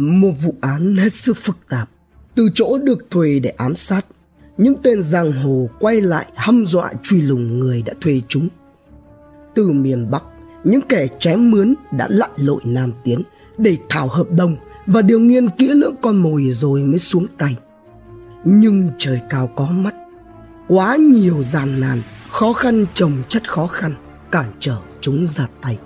Một 0.00 0.32
vụ 0.42 0.54
án 0.60 0.96
hết 0.96 1.12
sức 1.12 1.36
phức 1.36 1.56
tạp. 1.68 1.90
Từ 2.34 2.48
chỗ 2.54 2.78
được 2.78 3.10
thuê 3.10 3.38
để 3.38 3.50
ám 3.50 3.76
sát, 3.76 4.06
những 4.58 4.74
tên 4.82 5.02
giang 5.02 5.32
hồ 5.32 5.68
quay 5.80 6.00
lại 6.00 6.26
hăm 6.34 6.66
dọa 6.66 6.92
truy 7.02 7.22
lùng 7.22 7.58
người 7.58 7.82
đã 7.82 7.94
thuê 8.00 8.20
chúng. 8.28 8.48
Từ 9.54 9.72
miền 9.72 10.10
Bắc, 10.10 10.22
những 10.64 10.80
kẻ 10.88 11.06
chém 11.18 11.50
mướn 11.50 11.74
đã 11.92 12.06
lặn 12.10 12.30
lội 12.36 12.60
Nam 12.64 12.92
Tiến 13.04 13.22
để 13.58 13.76
thảo 13.88 14.08
hợp 14.08 14.26
đồng 14.30 14.56
và 14.86 15.02
điều 15.02 15.20
nghiên 15.20 15.48
kỹ 15.50 15.68
lưỡng 15.68 15.94
con 16.02 16.16
mồi 16.16 16.50
rồi 16.50 16.80
mới 16.80 16.98
xuống 16.98 17.26
tay. 17.38 17.56
Nhưng 18.44 18.90
trời 18.98 19.20
cao 19.30 19.46
có 19.56 19.66
mắt, 19.66 19.94
quá 20.68 20.96
nhiều 20.96 21.42
gian 21.42 21.80
nan, 21.80 22.02
khó 22.30 22.52
khăn 22.52 22.86
chồng 22.94 23.12
chất 23.28 23.50
khó 23.50 23.66
khăn 23.66 23.94
cản 24.30 24.52
trở 24.58 24.76
chúng 25.00 25.26
ra 25.26 25.46
tay. 25.62 25.78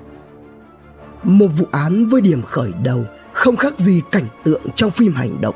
Một 1.22 1.48
vụ 1.48 1.66
án 1.70 2.06
với 2.06 2.20
điểm 2.20 2.42
khởi 2.42 2.72
đầu 2.84 3.04
không 3.45 3.56
khác 3.56 3.79
gì 3.79 4.02
cảnh 4.11 4.29
tượng 4.45 4.62
trong 4.77 4.90
phim 4.90 5.14
hành 5.14 5.40
động. 5.40 5.54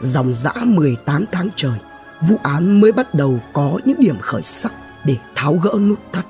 Dòng 0.00 0.34
dã 0.34 0.52
18 0.64 1.24
tháng 1.32 1.48
trời, 1.56 1.78
vụ 2.28 2.38
án 2.42 2.80
mới 2.80 2.92
bắt 2.92 3.14
đầu 3.14 3.40
có 3.52 3.80
những 3.84 4.00
điểm 4.00 4.16
khởi 4.20 4.42
sắc 4.42 4.72
để 5.04 5.16
tháo 5.34 5.54
gỡ 5.54 5.74
nút 5.80 5.98
thắt. 6.12 6.26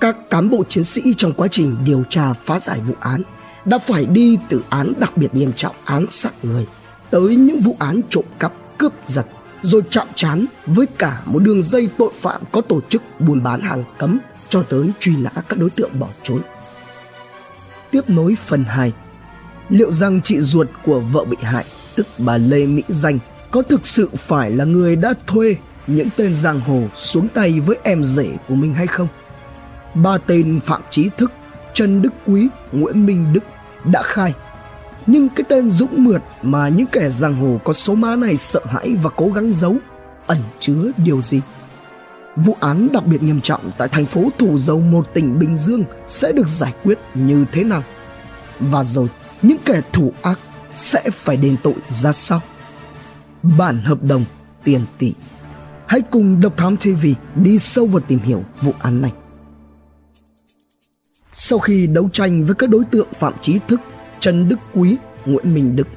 Các 0.00 0.30
cán 0.30 0.50
bộ 0.50 0.64
chiến 0.64 0.84
sĩ 0.84 1.14
trong 1.16 1.32
quá 1.32 1.48
trình 1.48 1.76
điều 1.84 2.04
tra 2.08 2.32
phá 2.32 2.58
giải 2.58 2.80
vụ 2.80 2.94
án 3.00 3.22
đã 3.64 3.78
phải 3.78 4.06
đi 4.06 4.38
từ 4.48 4.62
án 4.70 4.92
đặc 4.98 5.16
biệt 5.16 5.34
nghiêm 5.34 5.52
trọng 5.56 5.74
án 5.84 6.06
sát 6.10 6.44
người 6.44 6.66
tới 7.10 7.36
những 7.36 7.60
vụ 7.60 7.76
án 7.78 8.00
trộm 8.08 8.24
cắp, 8.38 8.52
cướp 8.78 8.92
giật 9.04 9.26
rồi 9.62 9.82
chạm 9.90 10.06
trán 10.14 10.46
với 10.66 10.86
cả 10.98 11.22
một 11.24 11.38
đường 11.38 11.62
dây 11.62 11.88
tội 11.98 12.10
phạm 12.14 12.42
có 12.52 12.60
tổ 12.60 12.80
chức 12.88 13.02
buôn 13.18 13.42
bán 13.42 13.60
hàng 13.60 13.84
cấm 13.98 14.18
cho 14.48 14.62
tới 14.62 14.90
truy 14.98 15.16
nã 15.16 15.30
các 15.48 15.58
đối 15.58 15.70
tượng 15.70 15.98
bỏ 15.98 16.08
trốn. 16.22 16.40
Tiếp 17.90 18.02
nối 18.08 18.36
phần 18.46 18.64
2 18.64 18.92
Liệu 19.70 19.92
rằng 19.92 20.20
chị 20.24 20.40
ruột 20.40 20.68
của 20.84 21.00
vợ 21.00 21.24
bị 21.24 21.36
hại, 21.40 21.64
tức 21.94 22.06
bà 22.18 22.36
Lê 22.36 22.66
Mỹ 22.66 22.82
Danh, 22.88 23.18
có 23.50 23.62
thực 23.62 23.86
sự 23.86 24.08
phải 24.16 24.50
là 24.50 24.64
người 24.64 24.96
đã 24.96 25.14
thuê 25.26 25.56
những 25.86 26.08
tên 26.16 26.34
giang 26.34 26.60
hồ 26.60 26.82
xuống 26.94 27.28
tay 27.28 27.60
với 27.60 27.78
em 27.82 28.04
rể 28.04 28.28
của 28.48 28.54
mình 28.54 28.74
hay 28.74 28.86
không? 28.86 29.08
Ba 29.94 30.18
tên 30.26 30.60
Phạm 30.60 30.82
Trí 30.90 31.08
Thức, 31.16 31.32
Trần 31.74 32.02
Đức 32.02 32.12
Quý, 32.26 32.48
Nguyễn 32.72 33.06
Minh 33.06 33.32
Đức 33.32 33.44
đã 33.92 34.02
khai. 34.02 34.34
Nhưng 35.06 35.28
cái 35.28 35.44
tên 35.48 35.70
Dũng 35.70 36.04
Mượt 36.04 36.22
mà 36.42 36.68
những 36.68 36.86
kẻ 36.86 37.08
giang 37.08 37.34
hồ 37.34 37.60
có 37.64 37.72
số 37.72 37.94
má 37.94 38.16
này 38.16 38.36
sợ 38.36 38.60
hãi 38.64 38.96
và 39.02 39.10
cố 39.16 39.28
gắng 39.34 39.52
giấu 39.52 39.76
ẩn 40.26 40.38
chứa 40.60 40.90
điều 40.96 41.22
gì? 41.22 41.40
Vụ 42.36 42.56
án 42.60 42.88
đặc 42.92 43.06
biệt 43.06 43.22
nghiêm 43.22 43.40
trọng 43.40 43.70
tại 43.78 43.88
thành 43.88 44.06
phố 44.06 44.28
Thủ 44.38 44.58
Dầu 44.58 44.80
một 44.80 45.14
tỉnh 45.14 45.38
Bình 45.38 45.56
Dương 45.56 45.84
sẽ 46.08 46.32
được 46.32 46.48
giải 46.48 46.72
quyết 46.84 46.98
như 47.14 47.44
thế 47.52 47.64
nào? 47.64 47.82
Và 48.60 48.84
rồi 48.84 49.08
những 49.42 49.58
kẻ 49.64 49.80
thủ 49.92 50.12
ác 50.22 50.38
sẽ 50.74 51.10
phải 51.10 51.36
đền 51.36 51.56
tội 51.62 51.74
ra 51.88 52.12
sao? 52.12 52.40
Bản 53.42 53.78
hợp 53.78 54.02
đồng 54.02 54.24
tiền 54.64 54.80
tỷ. 54.98 55.14
Hãy 55.86 56.00
cùng 56.00 56.40
Độc 56.40 56.56
Thám 56.56 56.76
TV 56.76 57.06
đi 57.34 57.58
sâu 57.58 57.86
vào 57.86 58.00
tìm 58.00 58.18
hiểu 58.18 58.44
vụ 58.60 58.72
án 58.80 59.02
này. 59.02 59.12
Sau 61.32 61.58
khi 61.58 61.86
đấu 61.86 62.08
tranh 62.12 62.44
với 62.44 62.54
các 62.54 62.70
đối 62.70 62.84
tượng 62.84 63.08
Phạm 63.12 63.32
Trí 63.40 63.58
Thức, 63.68 63.80
Trần 64.20 64.48
Đức 64.48 64.58
Quý, 64.74 64.96
Nguyễn 65.26 65.54
Minh 65.54 65.76
Đức, 65.76 65.88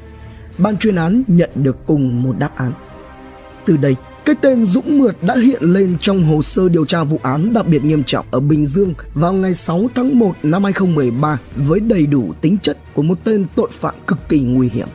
ban 0.57 0.78
chuyên 0.78 0.95
án 0.95 1.23
nhận 1.28 1.50
được 1.55 1.78
cùng 1.85 2.23
một 2.23 2.35
đáp 2.39 2.55
án. 2.55 2.72
Từ 3.66 3.78
đây, 3.78 3.95
cái 4.25 4.35
tên 4.41 4.66
Dũng 4.66 4.99
Mượt 4.99 5.16
đã 5.21 5.35
hiện 5.38 5.63
lên 5.63 5.97
trong 6.02 6.23
hồ 6.23 6.41
sơ 6.41 6.69
điều 6.69 6.85
tra 6.85 7.03
vụ 7.03 7.19
án 7.23 7.53
đặc 7.53 7.67
biệt 7.67 7.83
nghiêm 7.83 8.03
trọng 8.03 8.25
ở 8.31 8.39
Bình 8.39 8.66
Dương 8.66 8.93
vào 9.13 9.33
ngày 9.33 9.53
6 9.53 9.88
tháng 9.95 10.19
1 10.19 10.35
năm 10.43 10.63
2013 10.63 11.39
với 11.55 11.79
đầy 11.79 12.05
đủ 12.05 12.33
tính 12.41 12.57
chất 12.61 12.77
của 12.94 13.01
một 13.01 13.17
tên 13.23 13.45
tội 13.55 13.69
phạm 13.71 13.95
cực 14.07 14.29
kỳ 14.29 14.39
nguy 14.39 14.69
hiểm. 14.69 14.88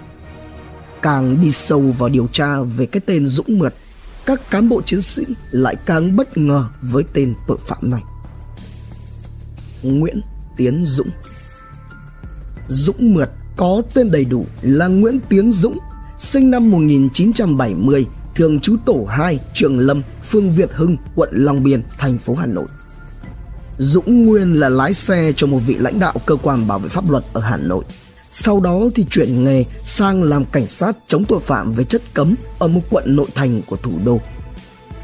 Càng 1.02 1.40
đi 1.42 1.50
sâu 1.50 1.80
vào 1.80 2.08
điều 2.08 2.26
tra 2.32 2.60
về 2.60 2.86
cái 2.86 3.00
tên 3.06 3.26
Dũng 3.26 3.58
Mượt, 3.58 3.74
các 4.26 4.50
cán 4.50 4.68
bộ 4.68 4.82
chiến 4.82 5.00
sĩ 5.00 5.24
lại 5.50 5.76
càng 5.86 6.16
bất 6.16 6.38
ngờ 6.38 6.68
với 6.82 7.04
tên 7.12 7.34
tội 7.46 7.58
phạm 7.66 7.90
này. 7.90 8.02
Nguyễn 9.82 10.20
Tiến 10.56 10.84
Dũng 10.84 11.08
Dũng 12.68 13.14
Mượt 13.14 13.30
có 13.56 13.82
tên 13.94 14.10
đầy 14.10 14.24
đủ 14.24 14.46
là 14.62 14.86
Nguyễn 14.86 15.20
Tiến 15.28 15.52
Dũng, 15.52 15.78
sinh 16.18 16.50
năm 16.50 16.70
1970 16.70 18.06
thường 18.38 18.60
trú 18.60 18.76
tổ 18.84 19.06
2, 19.08 19.38
Trường 19.54 19.78
Lâm, 19.78 20.02
phường 20.30 20.50
Việt 20.50 20.70
Hưng, 20.72 20.96
quận 21.14 21.28
Long 21.32 21.62
Biên, 21.62 21.82
thành 21.98 22.18
phố 22.18 22.34
Hà 22.34 22.46
Nội. 22.46 22.66
Dũng 23.78 24.26
nguyên 24.26 24.54
là 24.54 24.68
lái 24.68 24.94
xe 24.94 25.32
cho 25.36 25.46
một 25.46 25.58
vị 25.66 25.74
lãnh 25.78 26.00
đạo 26.00 26.14
cơ 26.26 26.36
quan 26.36 26.68
bảo 26.68 26.78
vệ 26.78 26.88
pháp 26.88 27.10
luật 27.10 27.24
ở 27.32 27.40
Hà 27.40 27.56
Nội. 27.56 27.84
Sau 28.30 28.60
đó 28.60 28.80
thì 28.94 29.06
chuyển 29.10 29.44
nghề 29.44 29.64
sang 29.72 30.22
làm 30.22 30.44
cảnh 30.44 30.66
sát 30.66 30.96
chống 31.08 31.24
tội 31.24 31.40
phạm 31.40 31.72
về 31.72 31.84
chất 31.84 32.02
cấm 32.14 32.34
ở 32.58 32.68
một 32.68 32.80
quận 32.90 33.16
nội 33.16 33.26
thành 33.34 33.60
của 33.66 33.76
thủ 33.76 33.92
đô. 34.04 34.20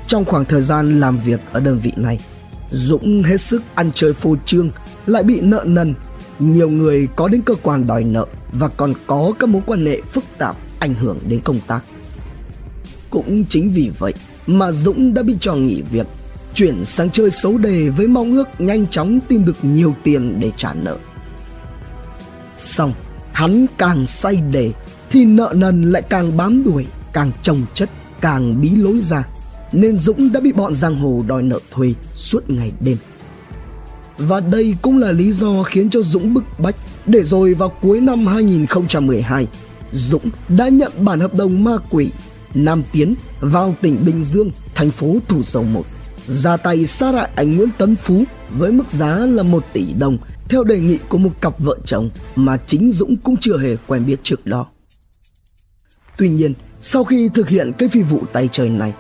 Trong 0.07 0.25
khoảng 0.25 0.45
thời 0.45 0.61
gian 0.61 1.01
làm 1.01 1.19
việc 1.19 1.41
ở 1.53 1.61
đơn 1.61 1.81
vị 1.83 1.93
này, 1.97 2.19
Dũng 2.71 3.23
hết 3.23 3.41
sức 3.41 3.63
ăn 3.75 3.91
chơi 3.95 4.13
phô 4.13 4.37
trương, 4.47 4.71
lại 5.07 5.23
bị 5.23 5.41
nợ 5.41 5.65
nần. 5.67 5.95
Nhiều 6.39 6.71
người 6.71 7.09
có 7.17 7.29
đến 7.29 7.43
cơ 7.43 7.55
quan 7.63 7.87
đòi 7.87 8.05
nợ 8.05 8.27
và 8.53 8.69
còn 8.69 8.93
có 9.07 9.33
các 9.39 9.49
mối 9.49 9.63
quan 9.67 9.87
hệ 9.87 10.01
phức 10.13 10.25
tạp 10.39 10.57
ảnh 10.79 10.95
hưởng 10.95 11.19
đến 11.29 11.41
công 11.45 11.61
tác. 11.67 11.83
Cũng 13.15 13.45
chính 13.49 13.71
vì 13.71 13.91
vậy 13.99 14.15
mà 14.47 14.73
Dũng 14.73 15.15
đã 15.15 15.23
bị 15.23 15.37
cho 15.41 15.55
nghỉ 15.55 15.83
việc, 15.83 16.07
chuyển 16.55 16.85
sang 16.85 17.11
chơi 17.11 17.31
xấu 17.31 17.59
đề 17.59 17.89
với 17.89 18.07
mong 18.09 18.33
ước 18.33 18.49
nhanh 18.59 18.87
chóng 18.87 19.21
tìm 19.29 19.45
được 19.45 19.57
nhiều 19.63 19.95
tiền 20.03 20.41
để 20.41 20.51
trả 20.57 20.73
nợ. 20.73 20.97
Xong, 22.59 22.93
hắn 23.33 23.67
càng 23.79 24.07
say 24.07 24.37
đề 24.37 24.73
thì 25.11 25.25
nợ 25.25 25.53
nần 25.57 25.83
lại 25.93 26.03
càng 26.03 26.37
bám 26.37 26.65
đuổi, 26.65 26.87
càng 27.13 27.31
trồng 27.43 27.63
chất, 27.75 27.91
càng 28.21 28.61
bí 28.61 28.71
lối 28.71 29.01
ra. 29.01 29.29
Nên 29.73 29.99
Dũng 29.99 30.33
đã 30.33 30.41
bị 30.41 30.53
bọn 30.53 30.75
giang 30.75 30.97
hồ 30.97 31.23
đòi 31.27 31.43
nợ 31.43 31.59
thuê 31.71 31.95
suốt 32.15 32.51
ngày 32.51 32.73
đêm. 32.81 32.97
Và 34.19 34.41
đây 34.41 34.75
cũng 34.83 34.99
là 34.99 35.13
lý 35.13 35.33
do 35.33 35.63
khiến 35.63 35.91
cho 35.91 36.03
Dũng 36.03 36.35
bức 36.35 36.45
bách 36.59 36.77
để 37.07 37.23
rồi 37.23 37.55
vào 37.55 37.73
cuối 37.83 38.01
năm 38.01 38.27
2012, 38.27 39.47
Dũng 39.93 40.31
đã 40.49 40.69
nhận 40.69 40.93
bản 40.99 41.21
hợp 41.21 41.35
đồng 41.35 41.65
ma 41.65 41.77
quỷ 41.91 42.11
Nam 42.55 42.83
Tiến 42.93 43.15
vào 43.41 43.75
tỉnh 43.81 44.05
Bình 44.07 44.25
Dương, 44.25 44.51
thành 44.75 44.91
phố 44.91 45.17
Thủ 45.29 45.43
Dầu 45.43 45.63
Một, 45.63 45.85
ra 46.27 46.57
tay 46.57 46.87
sát 46.87 47.15
hại 47.15 47.29
anh 47.37 47.57
Nguyễn 47.57 47.69
Tấn 47.79 47.97
Phú 47.97 48.25
với 48.51 48.73
mức 48.73 48.91
giá 48.91 49.17
là 49.17 49.43
1 49.43 49.65
tỷ 49.73 49.93
đồng 49.99 50.19
theo 50.49 50.65
đề 50.65 50.81
nghị 50.81 50.99
của 51.09 51.19
một 51.19 51.31
cặp 51.41 51.61
vợ 51.61 51.77
chồng 51.85 52.11
mà 52.37 52.57
chính 52.67 52.93
Dũng 52.93 53.17
cũng 53.17 53.37
chưa 53.41 53.59
hề 53.59 53.77
quen 53.87 54.07
biết 54.07 54.21
trước 54.23 54.47
đó. 54.47 54.67
Tuy 56.17 56.29
nhiên, 56.29 56.55
sau 56.81 57.05
khi 57.05 57.29
thực 57.35 57.49
hiện 57.49 57.73
cái 57.79 57.89
phi 57.89 58.03
vụ 58.03 58.23
tay 58.33 58.49
trời 58.53 58.69
này, 58.69 58.95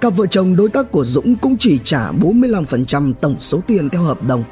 cặp 0.00 0.16
vợ 0.16 0.26
chồng 0.26 0.56
đối 0.56 0.68
tác 0.68 0.90
của 0.90 1.04
Dũng 1.04 1.36
cũng 1.36 1.56
chỉ 1.58 1.78
trả 1.84 2.12
45% 2.12 3.12
tổng 3.12 3.36
số 3.40 3.60
tiền 3.66 3.88
theo 3.88 4.02
hợp 4.02 4.26
đồng. 4.26 4.44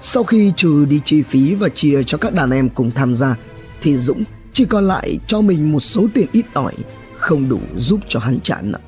Sau 0.00 0.24
khi 0.24 0.52
trừ 0.56 0.84
đi 0.84 1.00
chi 1.04 1.22
phí 1.22 1.54
và 1.54 1.68
chia 1.68 2.02
cho 2.02 2.18
các 2.18 2.34
đàn 2.34 2.50
em 2.50 2.68
cùng 2.68 2.90
tham 2.90 3.14
gia, 3.14 3.36
thì 3.82 3.96
Dũng 3.96 4.22
chỉ 4.52 4.64
còn 4.64 4.86
lại 4.86 5.18
cho 5.26 5.40
mình 5.40 5.72
một 5.72 5.80
số 5.80 6.06
tiền 6.14 6.26
ít 6.32 6.46
ỏi 6.52 6.74
không 7.26 7.48
đủ 7.48 7.60
giúp 7.76 8.00
cho 8.08 8.20
hắn 8.20 8.38
trả 8.42 8.60
nợ. 8.60 8.78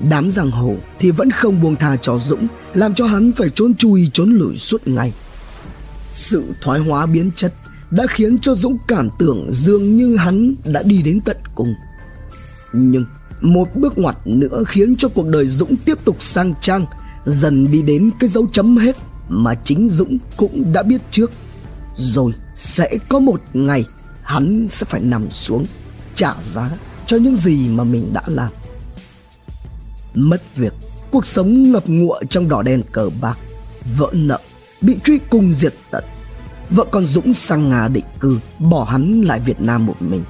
Đám 0.00 0.30
giang 0.30 0.50
hồ 0.50 0.76
thì 0.98 1.10
vẫn 1.10 1.30
không 1.30 1.60
buông 1.60 1.76
tha 1.76 1.96
cho 1.96 2.18
Dũng, 2.18 2.46
làm 2.74 2.94
cho 2.94 3.06
hắn 3.06 3.32
phải 3.32 3.50
trốn 3.50 3.74
chui 3.74 4.10
trốn 4.12 4.34
lủi 4.34 4.56
suốt 4.56 4.88
ngày. 4.88 5.12
Sự 6.12 6.44
thoái 6.60 6.80
hóa 6.80 7.06
biến 7.06 7.30
chất 7.36 7.54
đã 7.90 8.06
khiến 8.06 8.38
cho 8.38 8.54
Dũng 8.54 8.78
cảm 8.88 9.08
tưởng 9.18 9.46
dường 9.50 9.96
như 9.96 10.16
hắn 10.16 10.54
đã 10.64 10.82
đi 10.82 11.02
đến 11.02 11.20
tận 11.20 11.36
cùng. 11.54 11.74
Nhưng 12.72 13.04
một 13.40 13.68
bước 13.76 13.98
ngoặt 13.98 14.16
nữa 14.24 14.64
khiến 14.66 14.96
cho 14.96 15.08
cuộc 15.08 15.28
đời 15.28 15.46
Dũng 15.46 15.76
tiếp 15.76 15.98
tục 16.04 16.16
sang 16.20 16.54
trang, 16.60 16.86
dần 17.26 17.66
đi 17.72 17.82
đến 17.82 18.10
cái 18.20 18.30
dấu 18.30 18.46
chấm 18.52 18.76
hết 18.76 18.96
mà 19.28 19.54
chính 19.54 19.88
Dũng 19.88 20.18
cũng 20.36 20.72
đã 20.72 20.82
biết 20.82 21.00
trước. 21.10 21.30
Rồi 21.96 22.32
sẽ 22.56 22.98
có 23.08 23.18
một 23.18 23.40
ngày 23.52 23.84
hắn 24.22 24.66
sẽ 24.70 24.86
phải 24.86 25.00
nằm 25.00 25.30
xuống 25.30 25.64
trả 26.14 26.34
giá 26.42 26.70
cho 27.06 27.16
những 27.16 27.36
gì 27.36 27.68
mà 27.68 27.84
mình 27.84 28.12
đã 28.12 28.22
làm. 28.26 28.52
Mất 30.14 30.42
việc, 30.56 30.72
cuộc 31.10 31.26
sống 31.26 31.72
ngập 31.72 31.82
ngụa 31.86 32.20
trong 32.30 32.48
đỏ 32.48 32.62
đen 32.62 32.82
cờ 32.92 33.10
bạc 33.20 33.38
vỡ 33.96 34.10
nợ, 34.12 34.38
bị 34.80 34.98
truy 35.04 35.18
cùng 35.30 35.52
diệt 35.52 35.74
tận. 35.90 36.04
Vợ 36.70 36.84
con 36.90 37.06
dũng 37.06 37.34
sang 37.34 37.68
nga 37.68 37.88
định 37.88 38.04
cư, 38.20 38.38
bỏ 38.58 38.84
hắn 38.84 39.22
lại 39.22 39.40
việt 39.40 39.60
nam 39.60 39.86
một 39.86 39.96
mình. 40.00 40.22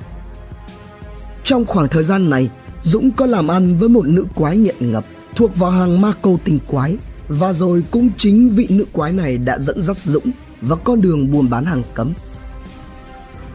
Trong 1.44 1.66
khoảng 1.66 1.88
thời 1.88 2.04
gian 2.04 2.30
này, 2.30 2.50
dũng 2.82 3.10
có 3.10 3.26
làm 3.26 3.48
ăn 3.48 3.78
với 3.78 3.88
một 3.88 4.06
nữ 4.06 4.26
quái 4.34 4.56
nghiện 4.56 4.92
ngập 4.92 5.04
thuộc 5.34 5.56
vào 5.56 5.70
hàng 5.70 6.00
ma 6.00 6.12
câu 6.22 6.38
tinh 6.44 6.58
quái 6.66 6.96
và 7.28 7.52
rồi 7.52 7.84
cũng 7.90 8.10
chính 8.18 8.50
vị 8.50 8.66
nữ 8.70 8.84
quái 8.92 9.12
này 9.12 9.38
đã 9.38 9.58
dẫn 9.58 9.82
dắt 9.82 9.96
dũng 9.96 10.30
vào 10.60 10.78
con 10.84 11.00
đường 11.00 11.32
buôn 11.32 11.50
bán 11.50 11.64
hàng 11.64 11.82
cấm. 11.94 12.12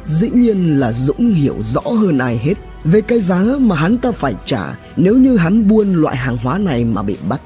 Dĩ 0.05 0.29
nhiên 0.29 0.79
là 0.79 0.91
dũng 0.91 1.29
hiểu 1.29 1.55
rõ 1.61 1.81
hơn 1.81 2.17
ai 2.17 2.37
hết 2.37 2.53
về 2.83 3.01
cái 3.01 3.19
giá 3.19 3.43
mà 3.59 3.75
hắn 3.75 3.97
ta 3.97 4.11
phải 4.11 4.35
trả 4.45 4.75
nếu 4.95 5.17
như 5.17 5.37
hắn 5.37 5.67
buôn 5.67 5.93
loại 5.93 6.15
hàng 6.15 6.37
hóa 6.37 6.57
này 6.57 6.83
mà 6.83 7.03
bị 7.03 7.17
bắt. 7.29 7.41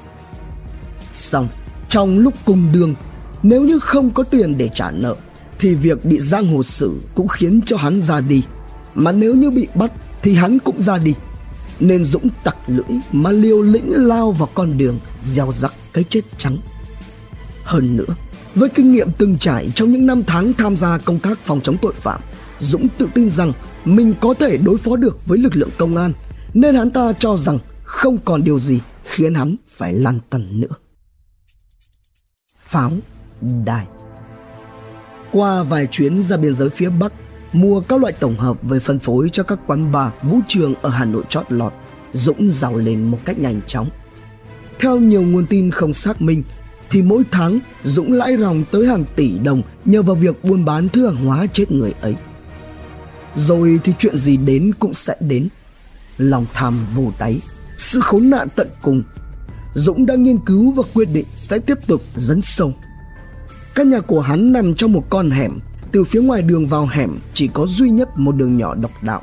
Xong, 1.12 1.48
trong 1.88 2.18
lúc 2.18 2.34
cùng 2.44 2.66
đường, 2.72 2.94
nếu 3.42 3.62
như 3.62 3.78
không 3.78 4.10
có 4.10 4.22
tiền 4.22 4.58
để 4.58 4.70
trả 4.74 4.90
nợ 4.90 5.16
thì 5.58 5.74
việc 5.74 6.04
bị 6.04 6.20
giang 6.20 6.46
hồ 6.46 6.62
xử 6.62 7.00
cũng 7.14 7.28
khiến 7.28 7.60
cho 7.66 7.76
hắn 7.76 8.00
ra 8.00 8.20
đi. 8.20 8.42
Mà 8.94 9.12
nếu 9.12 9.34
như 9.34 9.50
bị 9.50 9.68
bắt 9.74 9.92
thì 10.22 10.34
hắn 10.34 10.58
cũng 10.58 10.80
ra 10.80 10.98
đi. 10.98 11.14
Nên 11.80 12.04
Dũng 12.04 12.28
tặc 12.44 12.56
lưỡi 12.66 12.98
mà 13.12 13.30
liều 13.30 13.62
lĩnh 13.62 13.92
lao 14.06 14.32
vào 14.32 14.48
con 14.54 14.78
đường 14.78 14.98
gieo 15.22 15.52
rắc 15.52 15.72
cái 15.92 16.04
chết 16.04 16.20
trắng. 16.38 16.56
Hơn 17.64 17.96
nữa, 17.96 18.14
với 18.54 18.68
kinh 18.68 18.92
nghiệm 18.92 19.12
từng 19.18 19.38
trải 19.38 19.70
trong 19.74 19.92
những 19.92 20.06
năm 20.06 20.22
tháng 20.26 20.52
tham 20.52 20.76
gia 20.76 20.98
công 20.98 21.18
tác 21.18 21.38
phòng 21.44 21.60
chống 21.60 21.76
tội 21.82 21.92
phạm, 21.92 22.20
Dũng 22.58 22.88
tự 22.98 23.08
tin 23.14 23.30
rằng 23.30 23.52
mình 23.84 24.14
có 24.20 24.34
thể 24.34 24.56
đối 24.56 24.78
phó 24.78 24.96
được 24.96 25.26
với 25.26 25.38
lực 25.38 25.56
lượng 25.56 25.70
công 25.78 25.96
an, 25.96 26.12
nên 26.54 26.74
hắn 26.74 26.90
ta 26.90 27.12
cho 27.12 27.36
rằng 27.36 27.58
không 27.84 28.18
còn 28.24 28.44
điều 28.44 28.58
gì 28.58 28.80
khiến 29.04 29.34
hắn 29.34 29.56
phải 29.68 29.92
lăn 29.92 30.20
tăn 30.30 30.60
nữa. 30.60 30.74
Pháo 32.58 32.92
đài 33.64 33.86
Qua 35.32 35.62
vài 35.62 35.86
chuyến 35.86 36.22
ra 36.22 36.36
biên 36.36 36.54
giới 36.54 36.70
phía 36.70 36.88
Bắc, 36.88 37.12
mua 37.52 37.80
các 37.80 38.00
loại 38.00 38.12
tổng 38.12 38.36
hợp 38.36 38.62
về 38.62 38.78
phân 38.78 38.98
phối 38.98 39.30
cho 39.32 39.42
các 39.42 39.58
quán 39.66 39.92
bar, 39.92 40.12
vũ 40.22 40.38
trường 40.48 40.74
ở 40.82 40.90
Hà 40.90 41.04
Nội 41.04 41.22
chót 41.28 41.52
lọt, 41.52 41.72
Dũng 42.12 42.50
giàu 42.50 42.76
lên 42.76 43.08
một 43.08 43.18
cách 43.24 43.38
nhanh 43.38 43.60
chóng. 43.66 43.88
Theo 44.78 44.98
nhiều 44.98 45.22
nguồn 45.22 45.46
tin 45.46 45.70
không 45.70 45.92
xác 45.92 46.22
minh, 46.22 46.42
thì 46.90 47.02
mỗi 47.02 47.22
tháng 47.30 47.58
Dũng 47.84 48.12
lãi 48.12 48.36
ròng 48.36 48.64
tới 48.70 48.86
hàng 48.86 49.04
tỷ 49.16 49.38
đồng 49.38 49.62
nhờ 49.84 50.02
vào 50.02 50.14
việc 50.14 50.44
buôn 50.44 50.64
bán 50.64 50.88
thứ 50.88 51.06
hàng 51.06 51.26
hóa 51.26 51.46
chết 51.52 51.72
người 51.72 51.92
ấy. 52.00 52.14
Rồi 53.36 53.80
thì 53.84 53.92
chuyện 53.98 54.16
gì 54.16 54.36
đến 54.36 54.72
cũng 54.78 54.94
sẽ 54.94 55.16
đến. 55.20 55.48
Lòng 56.18 56.46
tham 56.52 56.78
vô 56.94 57.12
đáy, 57.18 57.40
sự 57.78 58.00
khốn 58.00 58.30
nạn 58.30 58.48
tận 58.56 58.68
cùng. 58.82 59.02
Dũng 59.74 60.06
đang 60.06 60.22
nghiên 60.22 60.38
cứu 60.38 60.70
và 60.70 60.82
quyết 60.94 61.08
định 61.12 61.26
sẽ 61.34 61.58
tiếp 61.58 61.78
tục 61.86 62.00
dấn 62.16 62.42
sâu. 62.42 62.72
Căn 63.74 63.90
nhà 63.90 64.00
của 64.00 64.20
hắn 64.20 64.52
nằm 64.52 64.74
trong 64.74 64.92
một 64.92 65.04
con 65.10 65.30
hẻm, 65.30 65.58
từ 65.92 66.04
phía 66.04 66.22
ngoài 66.22 66.42
đường 66.42 66.66
vào 66.66 66.86
hẻm 66.86 67.18
chỉ 67.34 67.48
có 67.48 67.66
duy 67.66 67.90
nhất 67.90 68.18
một 68.18 68.32
đường 68.32 68.56
nhỏ 68.56 68.74
độc 68.74 69.02
đạo. 69.02 69.22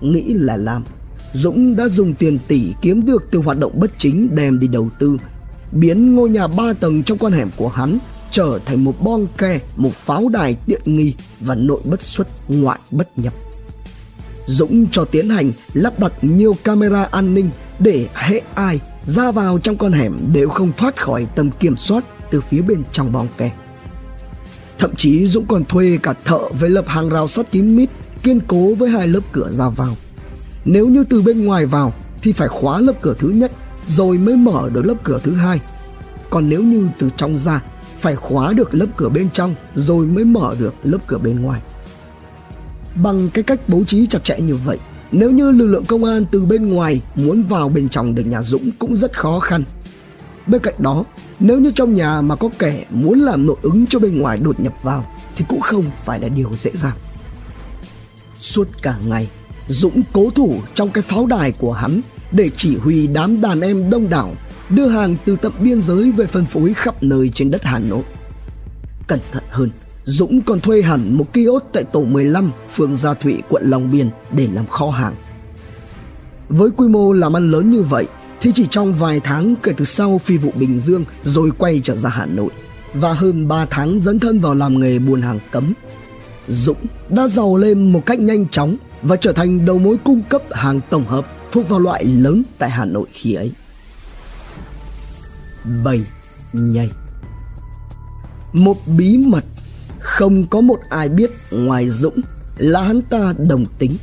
Nghĩ 0.00 0.34
là 0.34 0.56
làm, 0.56 0.84
Dũng 1.32 1.76
đã 1.76 1.88
dùng 1.88 2.14
tiền 2.14 2.38
tỷ 2.48 2.72
kiếm 2.82 3.06
được 3.06 3.24
từ 3.30 3.38
hoạt 3.38 3.58
động 3.58 3.80
bất 3.80 3.90
chính 3.98 4.34
đem 4.34 4.58
đi 4.60 4.68
đầu 4.68 4.88
tư, 4.98 5.16
biến 5.72 6.14
ngôi 6.14 6.30
nhà 6.30 6.46
ba 6.46 6.72
tầng 6.72 7.02
trong 7.02 7.18
con 7.18 7.32
hẻm 7.32 7.48
của 7.56 7.68
hắn 7.68 7.98
trở 8.34 8.58
thành 8.64 8.84
một 8.84 8.94
bon 9.00 9.26
ke, 9.38 9.60
một 9.76 9.92
pháo 9.92 10.28
đài 10.28 10.56
tiện 10.66 10.80
nghi 10.84 11.14
và 11.40 11.54
nội 11.54 11.80
bất 11.84 12.02
xuất, 12.02 12.28
ngoại 12.48 12.78
bất 12.90 13.18
nhập. 13.18 13.34
Dũng 14.46 14.86
cho 14.90 15.04
tiến 15.04 15.28
hành 15.28 15.52
lắp 15.74 15.98
đặt 15.98 16.12
nhiều 16.22 16.56
camera 16.64 17.04
an 17.04 17.34
ninh 17.34 17.50
để 17.78 18.06
hệ 18.14 18.40
ai 18.54 18.80
ra 19.04 19.30
vào 19.30 19.58
trong 19.58 19.76
con 19.76 19.92
hẻm 19.92 20.18
đều 20.32 20.48
không 20.48 20.72
thoát 20.76 20.96
khỏi 20.96 21.26
tầm 21.36 21.50
kiểm 21.50 21.76
soát 21.76 22.04
từ 22.30 22.40
phía 22.40 22.62
bên 22.62 22.82
trong 22.92 23.12
bong 23.12 23.28
ke. 23.36 23.50
Thậm 24.78 24.94
chí 24.96 25.26
Dũng 25.26 25.46
còn 25.46 25.64
thuê 25.64 25.98
cả 26.02 26.14
thợ 26.24 26.40
với 26.60 26.70
lập 26.70 26.84
hàng 26.88 27.08
rào 27.08 27.28
sắt 27.28 27.50
kín 27.50 27.76
mít 27.76 27.90
kiên 28.22 28.40
cố 28.46 28.74
với 28.74 28.88
hai 28.90 29.06
lớp 29.06 29.22
cửa 29.32 29.50
ra 29.52 29.68
vào. 29.68 29.96
Nếu 30.64 30.88
như 30.88 31.04
từ 31.04 31.22
bên 31.22 31.44
ngoài 31.44 31.66
vào 31.66 31.92
thì 32.22 32.32
phải 32.32 32.48
khóa 32.48 32.80
lớp 32.80 32.94
cửa 33.00 33.14
thứ 33.18 33.28
nhất 33.28 33.52
rồi 33.86 34.18
mới 34.18 34.36
mở 34.36 34.68
được 34.72 34.82
lớp 34.84 34.96
cửa 35.02 35.18
thứ 35.22 35.34
hai. 35.34 35.60
Còn 36.30 36.48
nếu 36.48 36.62
như 36.62 36.88
từ 36.98 37.10
trong 37.16 37.38
ra 37.38 37.62
phải 38.04 38.16
khóa 38.16 38.52
được 38.52 38.74
lớp 38.74 38.86
cửa 38.96 39.08
bên 39.08 39.30
trong 39.30 39.54
rồi 39.74 40.06
mới 40.06 40.24
mở 40.24 40.54
được 40.58 40.74
lớp 40.82 40.98
cửa 41.06 41.18
bên 41.18 41.42
ngoài. 41.42 41.60
Bằng 42.94 43.30
cái 43.30 43.44
cách 43.44 43.60
bố 43.68 43.84
trí 43.84 44.06
chặt 44.06 44.24
chẽ 44.24 44.40
như 44.40 44.56
vậy, 44.56 44.78
nếu 45.12 45.30
như 45.30 45.50
lực 45.50 45.66
lượng 45.66 45.84
công 45.84 46.04
an 46.04 46.24
từ 46.30 46.44
bên 46.44 46.68
ngoài 46.68 47.00
muốn 47.14 47.42
vào 47.42 47.68
bên 47.68 47.88
trong 47.88 48.14
được 48.14 48.22
nhà 48.26 48.42
Dũng 48.42 48.70
cũng 48.78 48.96
rất 48.96 49.18
khó 49.18 49.40
khăn. 49.40 49.64
Bên 50.46 50.62
cạnh 50.62 50.74
đó, 50.78 51.04
nếu 51.40 51.60
như 51.60 51.70
trong 51.70 51.94
nhà 51.94 52.20
mà 52.20 52.36
có 52.36 52.48
kẻ 52.58 52.84
muốn 52.90 53.18
làm 53.18 53.46
nội 53.46 53.56
ứng 53.62 53.86
cho 53.86 53.98
bên 53.98 54.18
ngoài 54.18 54.38
đột 54.42 54.60
nhập 54.60 54.74
vào 54.82 55.06
thì 55.36 55.44
cũng 55.48 55.60
không 55.60 55.84
phải 56.04 56.20
là 56.20 56.28
điều 56.28 56.50
dễ 56.56 56.70
dàng. 56.74 56.96
Suốt 58.40 58.68
cả 58.82 58.98
ngày, 59.06 59.28
Dũng 59.68 60.02
cố 60.12 60.30
thủ 60.30 60.54
trong 60.74 60.90
cái 60.90 61.02
pháo 61.02 61.26
đài 61.26 61.52
của 61.52 61.72
hắn 61.72 62.00
để 62.32 62.50
chỉ 62.56 62.76
huy 62.76 63.06
đám 63.06 63.40
đàn 63.40 63.60
em 63.60 63.90
đông 63.90 64.10
đảo 64.10 64.34
đưa 64.70 64.88
hàng 64.88 65.16
từ 65.24 65.36
tận 65.36 65.52
biên 65.60 65.80
giới 65.80 66.12
về 66.12 66.26
phân 66.26 66.46
phối 66.46 66.74
khắp 66.74 67.02
nơi 67.02 67.30
trên 67.34 67.50
đất 67.50 67.64
Hà 67.64 67.78
Nội. 67.78 68.02
Cẩn 69.06 69.20
thận 69.32 69.42
hơn, 69.50 69.70
Dũng 70.04 70.42
còn 70.42 70.60
thuê 70.60 70.82
hẳn 70.82 71.14
một 71.14 71.32
kiosk 71.32 71.64
tại 71.72 71.84
tổ 71.84 72.00
15 72.00 72.52
phường 72.72 72.96
Gia 72.96 73.14
Thụy, 73.14 73.42
quận 73.48 73.70
Long 73.70 73.90
Biên 73.90 74.10
để 74.32 74.48
làm 74.54 74.66
kho 74.66 74.90
hàng. 74.90 75.14
Với 76.48 76.70
quy 76.70 76.88
mô 76.88 77.12
làm 77.12 77.36
ăn 77.36 77.50
lớn 77.50 77.70
như 77.70 77.82
vậy 77.82 78.06
thì 78.40 78.52
chỉ 78.54 78.66
trong 78.70 78.94
vài 78.94 79.20
tháng 79.20 79.54
kể 79.62 79.72
từ 79.76 79.84
sau 79.84 80.18
phi 80.18 80.36
vụ 80.36 80.50
Bình 80.58 80.78
Dương 80.78 81.04
rồi 81.22 81.50
quay 81.58 81.80
trở 81.84 81.96
ra 81.96 82.10
Hà 82.10 82.26
Nội 82.26 82.50
và 82.94 83.12
hơn 83.12 83.48
3 83.48 83.66
tháng 83.70 84.00
dấn 84.00 84.18
thân 84.18 84.40
vào 84.40 84.54
làm 84.54 84.80
nghề 84.80 84.98
buôn 84.98 85.22
hàng 85.22 85.38
cấm. 85.50 85.72
Dũng 86.48 86.86
đã 87.08 87.28
giàu 87.28 87.56
lên 87.56 87.92
một 87.92 88.06
cách 88.06 88.20
nhanh 88.20 88.48
chóng 88.48 88.76
và 89.02 89.16
trở 89.16 89.32
thành 89.32 89.66
đầu 89.66 89.78
mối 89.78 89.96
cung 90.04 90.22
cấp 90.22 90.42
hàng 90.50 90.80
tổng 90.90 91.04
hợp 91.04 91.26
thuộc 91.52 91.68
vào 91.68 91.78
loại 91.78 92.04
lớn 92.04 92.42
tại 92.58 92.70
Hà 92.70 92.84
Nội 92.84 93.06
khi 93.12 93.34
ấy. 93.34 93.52
Bầy 95.84 96.04
nhầy 96.52 96.90
Một 98.52 98.76
bí 98.96 99.18
mật 99.18 99.44
không 99.98 100.46
có 100.46 100.60
một 100.60 100.80
ai 100.88 101.08
biết 101.08 101.30
ngoài 101.50 101.88
Dũng 101.88 102.20
là 102.56 102.82
hắn 102.82 103.02
ta 103.02 103.34
đồng 103.38 103.66
tính. 103.78 103.96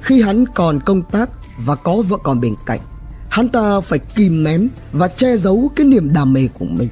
Khi 0.00 0.22
hắn 0.22 0.44
còn 0.54 0.80
công 0.80 1.02
tác 1.02 1.30
và 1.58 1.74
có 1.76 2.02
vợ 2.08 2.16
con 2.22 2.40
bên 2.40 2.54
cạnh, 2.66 2.80
hắn 3.30 3.48
ta 3.48 3.80
phải 3.80 3.98
kìm 3.98 4.44
nén 4.44 4.68
và 4.92 5.08
che 5.08 5.36
giấu 5.36 5.70
cái 5.76 5.86
niềm 5.86 6.12
đam 6.12 6.32
mê 6.32 6.48
của 6.58 6.64
mình. 6.64 6.88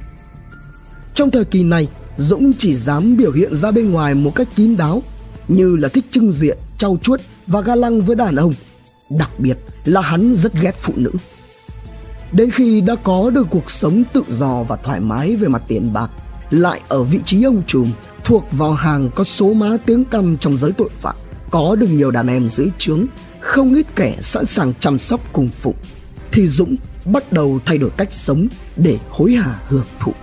Trong 1.13 1.31
thời 1.31 1.45
kỳ 1.45 1.63
này, 1.63 1.87
Dũng 2.17 2.53
chỉ 2.53 2.73
dám 2.73 3.17
biểu 3.17 3.31
hiện 3.31 3.53
ra 3.55 3.71
bên 3.71 3.91
ngoài 3.91 4.15
một 4.15 4.35
cách 4.35 4.47
kín 4.55 4.77
đáo 4.77 5.01
như 5.47 5.75
là 5.75 5.89
thích 5.89 6.05
trưng 6.11 6.31
diện, 6.31 6.57
trau 6.77 6.97
chuốt 7.01 7.21
và 7.47 7.61
ga 7.61 7.75
lăng 7.75 8.01
với 8.01 8.15
đàn 8.15 8.35
ông. 8.35 8.53
Đặc 9.09 9.29
biệt 9.39 9.57
là 9.85 10.01
hắn 10.01 10.35
rất 10.35 10.53
ghét 10.53 10.75
phụ 10.79 10.93
nữ. 10.95 11.11
Đến 12.31 12.51
khi 12.51 12.81
đã 12.81 12.95
có 12.95 13.29
được 13.29 13.47
cuộc 13.49 13.71
sống 13.71 14.03
tự 14.13 14.23
do 14.29 14.63
và 14.63 14.75
thoải 14.75 14.99
mái 14.99 15.35
về 15.35 15.47
mặt 15.47 15.61
tiền 15.67 15.93
bạc, 15.93 16.11
lại 16.49 16.81
ở 16.87 17.03
vị 17.03 17.19
trí 17.25 17.43
ông 17.43 17.63
trùm 17.67 17.91
thuộc 18.23 18.47
vào 18.51 18.73
hàng 18.73 19.09
có 19.15 19.23
số 19.23 19.53
má 19.53 19.77
tiếng 19.85 20.03
tăm 20.03 20.37
trong 20.37 20.57
giới 20.57 20.71
tội 20.71 20.89
phạm, 20.99 21.15
có 21.49 21.75
được 21.75 21.87
nhiều 21.87 22.11
đàn 22.11 22.27
em 22.27 22.49
dưới 22.49 22.67
trướng, 22.77 23.05
không 23.39 23.75
ít 23.75 23.95
kẻ 23.95 24.17
sẵn 24.21 24.45
sàng 24.45 24.73
chăm 24.79 24.99
sóc 24.99 25.21
cùng 25.33 25.49
phụ, 25.49 25.75
thì 26.31 26.47
Dũng 26.47 26.75
bắt 27.05 27.33
đầu 27.33 27.59
thay 27.65 27.77
đổi 27.77 27.89
cách 27.97 28.13
sống 28.13 28.47
để 28.75 28.97
hối 29.09 29.31
hả 29.31 29.59
hưởng 29.67 29.85
thụ. 29.99 30.13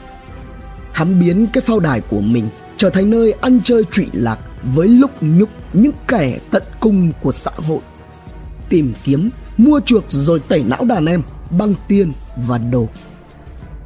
Hắn 0.92 1.20
biến 1.20 1.46
cái 1.52 1.60
phao 1.60 1.80
đài 1.80 2.00
của 2.00 2.20
mình 2.20 2.48
trở 2.76 2.90
thành 2.90 3.10
nơi 3.10 3.32
ăn 3.32 3.60
chơi 3.64 3.82
trụy 3.90 4.06
lạc 4.12 4.38
với 4.74 4.88
lúc 4.88 5.10
nhúc 5.20 5.48
những 5.72 5.92
kẻ 6.08 6.38
tận 6.50 6.62
cung 6.80 7.12
của 7.22 7.32
xã 7.32 7.50
hội. 7.56 7.80
Tìm 8.68 8.92
kiếm, 9.04 9.30
mua 9.56 9.80
chuộc 9.80 10.04
rồi 10.08 10.40
tẩy 10.40 10.62
não 10.62 10.84
đàn 10.84 11.06
em 11.06 11.22
bằng 11.58 11.74
tiền 11.88 12.10
và 12.46 12.58
đồ. 12.58 12.88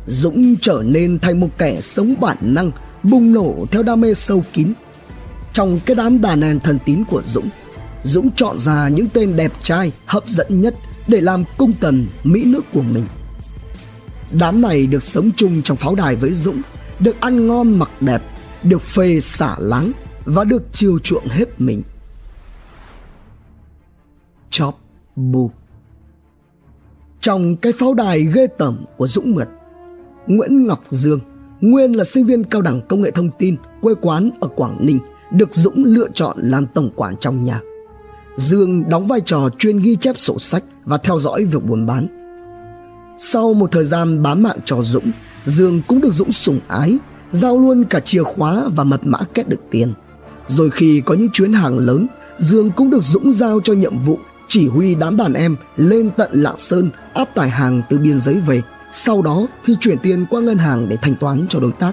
Dũng 0.06 0.56
trở 0.60 0.82
nên 0.84 1.18
thành 1.18 1.40
một 1.40 1.48
kẻ 1.58 1.80
sống 1.80 2.14
bản 2.20 2.36
năng, 2.40 2.70
bùng 3.02 3.32
nổ 3.32 3.54
theo 3.70 3.82
đam 3.82 4.00
mê 4.00 4.14
sâu 4.14 4.44
kín. 4.52 4.72
Trong 5.52 5.80
cái 5.86 5.96
đám 5.96 6.20
đàn 6.20 6.40
em 6.40 6.60
thần 6.60 6.78
tín 6.84 7.04
của 7.04 7.22
Dũng, 7.26 7.48
Dũng 8.04 8.30
chọn 8.30 8.58
ra 8.58 8.88
những 8.88 9.08
tên 9.08 9.36
đẹp 9.36 9.52
trai, 9.62 9.92
hấp 10.06 10.26
dẫn 10.26 10.60
nhất 10.60 10.74
để 11.08 11.20
làm 11.20 11.44
cung 11.58 11.72
tần 11.80 12.06
mỹ 12.24 12.44
nữ 12.44 12.60
của 12.72 12.82
mình. 12.82 13.04
Đám 14.32 14.60
này 14.60 14.86
được 14.86 15.02
sống 15.02 15.30
chung 15.36 15.62
trong 15.62 15.76
pháo 15.76 15.94
đài 15.94 16.16
với 16.16 16.32
Dũng, 16.32 16.62
được 17.00 17.20
ăn 17.20 17.46
ngon 17.46 17.78
mặc 17.78 17.90
đẹp, 18.00 18.22
được 18.62 18.82
phê 18.82 19.20
xả 19.20 19.56
láng 19.58 19.92
và 20.24 20.44
được 20.44 20.62
chiều 20.72 20.98
chuộng 20.98 21.28
hết 21.28 21.60
mình. 21.60 21.82
Chop 24.50 24.74
Bu 25.16 25.50
trong 27.20 27.56
cái 27.56 27.72
pháo 27.72 27.94
đài 27.94 28.26
ghê 28.34 28.46
tởm 28.46 28.84
của 28.96 29.06
Dũng 29.06 29.34
Mượt, 29.34 29.48
Nguyễn 30.26 30.66
Ngọc 30.66 30.84
Dương, 30.90 31.20
nguyên 31.60 31.92
là 31.92 32.04
sinh 32.04 32.26
viên 32.26 32.44
cao 32.44 32.62
đẳng 32.62 32.80
công 32.88 33.02
nghệ 33.02 33.10
thông 33.10 33.30
tin, 33.38 33.56
quê 33.80 33.94
quán 34.00 34.30
ở 34.40 34.48
Quảng 34.48 34.86
Ninh, 34.86 34.98
được 35.32 35.54
Dũng 35.54 35.84
lựa 35.84 36.08
chọn 36.14 36.36
làm 36.40 36.66
tổng 36.66 36.90
quản 36.96 37.16
trong 37.16 37.44
nhà. 37.44 37.60
Dương 38.36 38.88
đóng 38.88 39.06
vai 39.06 39.20
trò 39.20 39.48
chuyên 39.58 39.78
ghi 39.78 39.96
chép 39.96 40.18
sổ 40.18 40.38
sách 40.38 40.64
và 40.84 40.98
theo 40.98 41.18
dõi 41.18 41.44
việc 41.44 41.64
buôn 41.64 41.86
bán. 41.86 42.06
Sau 43.18 43.54
một 43.54 43.72
thời 43.72 43.84
gian 43.84 44.22
bám 44.22 44.42
mạng 44.42 44.58
cho 44.64 44.80
Dũng, 44.80 45.10
Dương 45.44 45.82
cũng 45.86 46.00
được 46.00 46.12
Dũng 46.12 46.32
sủng 46.32 46.60
ái, 46.68 46.98
giao 47.32 47.58
luôn 47.58 47.84
cả 47.84 48.00
chìa 48.00 48.22
khóa 48.22 48.68
và 48.76 48.84
mật 48.84 49.00
mã 49.04 49.18
kết 49.34 49.48
được 49.48 49.60
tiền. 49.70 49.94
Rồi 50.48 50.70
khi 50.70 51.00
có 51.00 51.14
những 51.14 51.30
chuyến 51.30 51.52
hàng 51.52 51.78
lớn, 51.78 52.06
Dương 52.38 52.70
cũng 52.76 52.90
được 52.90 53.02
Dũng 53.02 53.32
giao 53.32 53.60
cho 53.60 53.72
nhiệm 53.72 53.98
vụ 53.98 54.18
chỉ 54.50 54.68
huy 54.68 54.94
đám 54.94 55.16
đàn 55.16 55.32
em 55.32 55.56
lên 55.76 56.10
tận 56.16 56.30
Lạng 56.32 56.58
Sơn 56.58 56.90
áp 57.14 57.34
tải 57.34 57.50
hàng 57.50 57.82
từ 57.88 57.98
biên 57.98 58.20
giới 58.20 58.40
về 58.40 58.62
sau 58.92 59.22
đó 59.22 59.46
thì 59.64 59.76
chuyển 59.80 59.98
tiền 59.98 60.26
qua 60.30 60.40
ngân 60.40 60.58
hàng 60.58 60.88
để 60.88 60.96
thanh 61.02 61.14
toán 61.14 61.46
cho 61.48 61.60
đối 61.60 61.72
tác. 61.72 61.92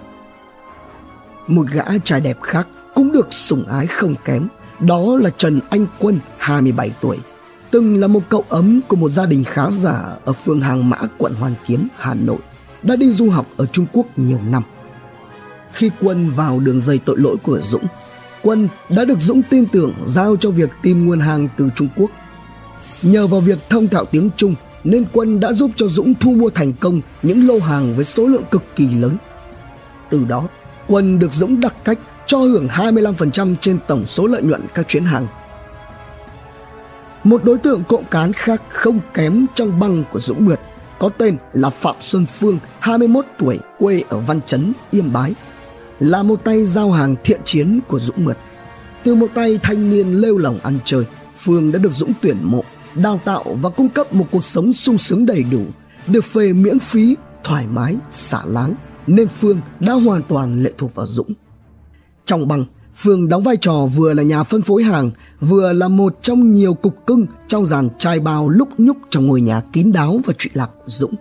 Một 1.48 1.68
gã 1.72 1.84
trai 2.04 2.22
đẹp 2.22 2.42
khác 2.42 2.68
cũng 2.96 3.12
được 3.12 3.34
sủng 3.34 3.66
ái 3.68 3.88
không 3.88 4.16
kém, 4.26 4.48
đó 4.80 5.18
là 5.22 5.30
Trần 5.30 5.60
Anh 5.70 5.86
Quân, 6.00 6.20
27 6.38 6.92
tuổi, 7.02 7.18
từng 7.72 7.98
là 7.98 8.08
một 8.08 8.22
cậu 8.30 8.44
ấm 8.50 8.82
của 8.88 8.96
một 8.96 9.10
gia 9.10 9.26
đình 9.26 9.44
khá 9.44 9.72
giả 9.72 10.16
ở 10.26 10.34
phường 10.34 10.62
Hàng 10.62 10.90
Mã, 10.90 10.98
quận 11.18 11.34
Hoàn 11.34 11.54
Kiếm, 11.68 11.88
Hà 11.98 12.14
Nội, 12.14 12.40
đã 12.84 12.96
đi 12.96 13.12
du 13.12 13.30
học 13.30 13.46
ở 13.58 13.66
Trung 13.66 13.86
Quốc 13.94 14.06
nhiều 14.16 14.40
năm. 14.50 14.64
khi 15.74 15.92
Quân 16.02 16.32
vào 16.36 16.60
đường 16.60 16.82
dây 16.82 17.00
tội 17.06 17.18
lỗi 17.20 17.36
của 17.44 17.60
Dũng. 17.62 17.86
Quân 18.42 18.68
đã 18.90 19.06
được 19.06 19.20
Dũng 19.20 19.42
tin 19.42 19.66
tưởng 19.66 19.94
giao 20.06 20.36
cho 20.36 20.52
việc 20.52 20.70
tìm 20.82 21.06
nguồn 21.06 21.20
hàng 21.20 21.48
từ 21.58 21.70
Trung 21.76 21.88
Quốc. 21.96 22.12
Nhờ 23.02 23.28
vào 23.28 23.40
việc 23.40 23.60
thông 23.70 23.88
thạo 23.88 24.06
tiếng 24.06 24.30
Trung 24.38 24.56
nên 24.84 25.06
Quân 25.14 25.40
đã 25.40 25.54
giúp 25.54 25.72
cho 25.76 25.88
Dũng 25.88 26.14
thu 26.20 26.32
mua 26.32 26.50
thành 26.50 26.74
công 26.74 27.02
những 27.24 27.48
lô 27.48 27.60
hàng 27.60 27.96
với 27.96 28.06
số 28.06 28.28
lượng 28.28 28.44
cực 28.52 28.64
kỳ 28.76 28.88
lớn. 28.88 29.18
Từ 30.10 30.26
đó, 30.26 30.48
Quân 30.88 31.20
được 31.20 31.34
Dũng 31.34 31.60
đặc 31.60 31.76
cách 31.84 32.00
cho 32.26 32.38
hưởng 32.38 32.68
25% 32.68 33.56
trên 33.62 33.78
tổng 33.88 34.06
số 34.06 34.28
lợi 34.28 34.42
nhuận 34.42 34.62
các 34.74 34.88
chuyến 34.88 35.06
hàng. 35.06 35.28
Một 37.24 37.44
đối 37.44 37.58
tượng 37.58 37.84
cộng 37.84 38.04
cán 38.04 38.34
khác 38.34 38.62
không 38.70 39.00
kém 39.14 39.46
trong 39.54 39.80
băng 39.80 40.04
của 40.12 40.20
Dũng 40.20 40.46
Mượt 40.46 40.60
có 41.00 41.10
tên 41.10 41.38
là 41.54 41.70
Phạm 41.70 41.96
Xuân 42.00 42.26
Phương, 42.26 42.60
21 42.80 43.26
tuổi, 43.40 43.60
quê 43.80 44.04
ở 44.10 44.20
Văn 44.20 44.40
Chấn, 44.46 44.74
Yên 44.92 45.14
Bái, 45.14 45.36
là 46.00 46.24
một 46.24 46.44
tay 46.44 46.66
giao 46.66 46.92
hàng 46.92 47.16
thiện 47.24 47.42
chiến 47.44 47.80
của 47.88 48.00
Dũng 48.00 48.26
Mượt. 48.26 48.38
Từ 49.04 49.16
một 49.16 49.28
tay 49.34 49.60
thanh 49.64 49.90
niên 49.90 50.22
lêu 50.22 50.38
lỏng 50.38 50.60
ăn 50.64 50.80
chơi, 50.86 51.04
Phương 51.38 51.72
đã 51.72 51.80
được 51.80 51.94
Dũng 51.94 52.14
tuyển 52.22 52.38
mộ, 52.42 52.64
đào 53.04 53.20
tạo 53.26 53.44
và 53.62 53.70
cung 53.70 53.90
cấp 53.90 54.14
một 54.14 54.26
cuộc 54.32 54.44
sống 54.44 54.74
sung 54.74 54.98
sướng 54.98 55.26
đầy 55.26 55.44
đủ, 55.52 55.62
được 56.08 56.26
phê 56.26 56.54
miễn 56.54 56.80
phí, 56.80 57.16
thoải 57.44 57.68
mái, 57.68 57.98
xả 58.12 58.42
láng, 58.46 58.76
nên 59.08 59.28
Phương 59.28 59.62
đã 59.80 59.94
hoàn 59.94 60.22
toàn 60.28 60.64
lệ 60.64 60.72
thuộc 60.78 60.96
vào 60.96 61.08
Dũng. 61.08 61.34
Trong 62.26 62.48
băng, 62.48 62.66
Phương 62.96 63.30
đóng 63.30 63.44
vai 63.44 63.58
trò 63.58 63.86
vừa 63.96 64.14
là 64.14 64.24
nhà 64.24 64.44
phân 64.44 64.62
phối 64.62 64.84
hàng, 64.84 65.12
vừa 65.40 65.74
là 65.74 65.88
một 65.88 66.18
trong 66.22 66.54
nhiều 66.54 66.74
cục 66.74 67.06
cưng 67.08 67.26
trong 67.48 67.66
dàn 67.66 67.90
trai 67.98 68.20
bao 68.20 68.50
lúc 68.50 68.70
nhúc 68.78 68.98
trong 69.10 69.26
ngôi 69.26 69.42
nhà 69.42 69.62
kín 69.74 69.92
đáo 69.92 70.20
và 70.26 70.34
trụy 70.38 70.52
lạc 70.54 70.70
của 70.78 70.90
Dũng. 70.90 71.14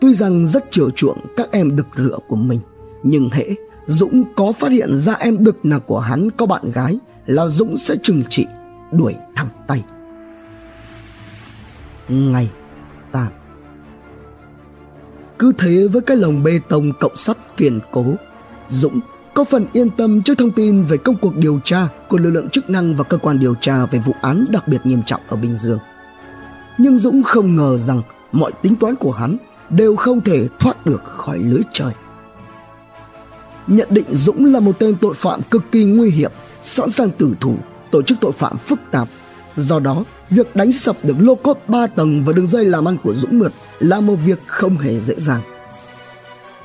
Tuy 0.00 0.14
rằng 0.14 0.46
rất 0.46 0.64
chiều 0.70 0.90
chuộng 0.90 1.18
các 1.36 1.52
em 1.52 1.76
đực 1.76 1.86
rửa 1.96 2.18
của 2.28 2.36
mình, 2.36 2.60
nhưng 3.02 3.30
hễ 3.30 3.54
Dũng 3.86 4.24
có 4.36 4.52
phát 4.52 4.70
hiện 4.70 4.96
ra 4.96 5.14
em 5.14 5.44
đực 5.44 5.64
nào 5.64 5.80
của 5.80 5.98
hắn 5.98 6.30
có 6.30 6.46
bạn 6.46 6.70
gái 6.72 6.98
là 7.26 7.46
Dũng 7.46 7.76
sẽ 7.76 7.96
trừng 8.02 8.22
trị, 8.28 8.46
đuổi 8.92 9.14
thẳng 9.34 9.48
tay. 9.66 9.82
Ngày 12.10 12.50
tàn 13.12 13.32
cứ 15.38 15.52
thế 15.58 15.88
với 15.92 16.02
cái 16.02 16.16
lồng 16.16 16.42
bê 16.42 16.60
tông 16.68 16.92
cộng 17.00 17.16
sắt 17.16 17.36
kiên 17.56 17.80
cố, 17.90 18.04
Dũng 18.68 19.00
có 19.34 19.44
phần 19.44 19.66
yên 19.72 19.90
tâm 19.90 20.22
trước 20.22 20.38
thông 20.38 20.50
tin 20.50 20.82
về 20.82 20.96
công 20.96 21.16
cuộc 21.16 21.36
điều 21.36 21.60
tra 21.64 21.88
của 22.08 22.18
lực 22.18 22.30
lượng 22.30 22.48
chức 22.48 22.70
năng 22.70 22.96
và 22.96 23.04
cơ 23.04 23.16
quan 23.16 23.38
điều 23.38 23.54
tra 23.54 23.86
về 23.86 23.98
vụ 23.98 24.14
án 24.20 24.44
đặc 24.50 24.68
biệt 24.68 24.78
nghiêm 24.84 25.02
trọng 25.06 25.20
ở 25.28 25.36
Bình 25.36 25.58
Dương. 25.58 25.78
Nhưng 26.78 26.98
Dũng 26.98 27.22
không 27.22 27.56
ngờ 27.56 27.76
rằng 27.76 28.02
mọi 28.32 28.52
tính 28.62 28.76
toán 28.76 28.96
của 28.96 29.12
hắn 29.12 29.36
đều 29.70 29.96
không 29.96 30.20
thể 30.20 30.48
thoát 30.58 30.86
được 30.86 31.04
khỏi 31.04 31.38
lưới 31.38 31.62
trời. 31.72 31.92
Nhận 33.66 33.88
định 33.90 34.06
Dũng 34.10 34.44
là 34.44 34.60
một 34.60 34.78
tên 34.78 34.94
tội 35.00 35.14
phạm 35.14 35.40
cực 35.50 35.62
kỳ 35.72 35.84
nguy 35.84 36.10
hiểm, 36.10 36.30
sẵn 36.62 36.90
sàng 36.90 37.10
tử 37.10 37.34
thủ, 37.40 37.56
tổ 37.90 38.02
chức 38.02 38.18
tội 38.20 38.32
phạm 38.32 38.58
phức 38.58 38.78
tạp. 38.90 39.08
Do 39.60 39.78
đó, 39.78 40.04
việc 40.30 40.56
đánh 40.56 40.72
sập 40.72 41.04
được 41.04 41.16
lô 41.18 41.34
cốt 41.34 41.58
3 41.68 41.86
tầng 41.86 42.24
và 42.24 42.32
đường 42.32 42.46
dây 42.46 42.64
làm 42.64 42.88
ăn 42.88 42.96
của 43.02 43.14
Dũng 43.14 43.38
Mượt 43.38 43.52
là 43.78 44.00
một 44.00 44.14
việc 44.24 44.38
không 44.46 44.78
hề 44.78 45.00
dễ 45.00 45.14
dàng 45.18 45.40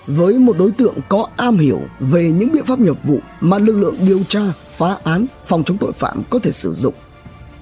với 0.07 0.33
một 0.33 0.57
đối 0.59 0.71
tượng 0.71 0.95
có 1.09 1.27
am 1.35 1.57
hiểu 1.57 1.81
về 1.99 2.31
những 2.31 2.51
biện 2.51 2.65
pháp 2.65 2.79
nghiệp 2.79 3.03
vụ 3.03 3.19
mà 3.41 3.57
lực 3.57 3.75
lượng 3.75 3.95
điều 4.07 4.23
tra, 4.23 4.41
phá 4.77 4.97
án, 5.03 5.25
phòng 5.45 5.63
chống 5.63 5.77
tội 5.77 5.91
phạm 5.91 6.23
có 6.29 6.39
thể 6.39 6.51
sử 6.51 6.73
dụng 6.73 6.93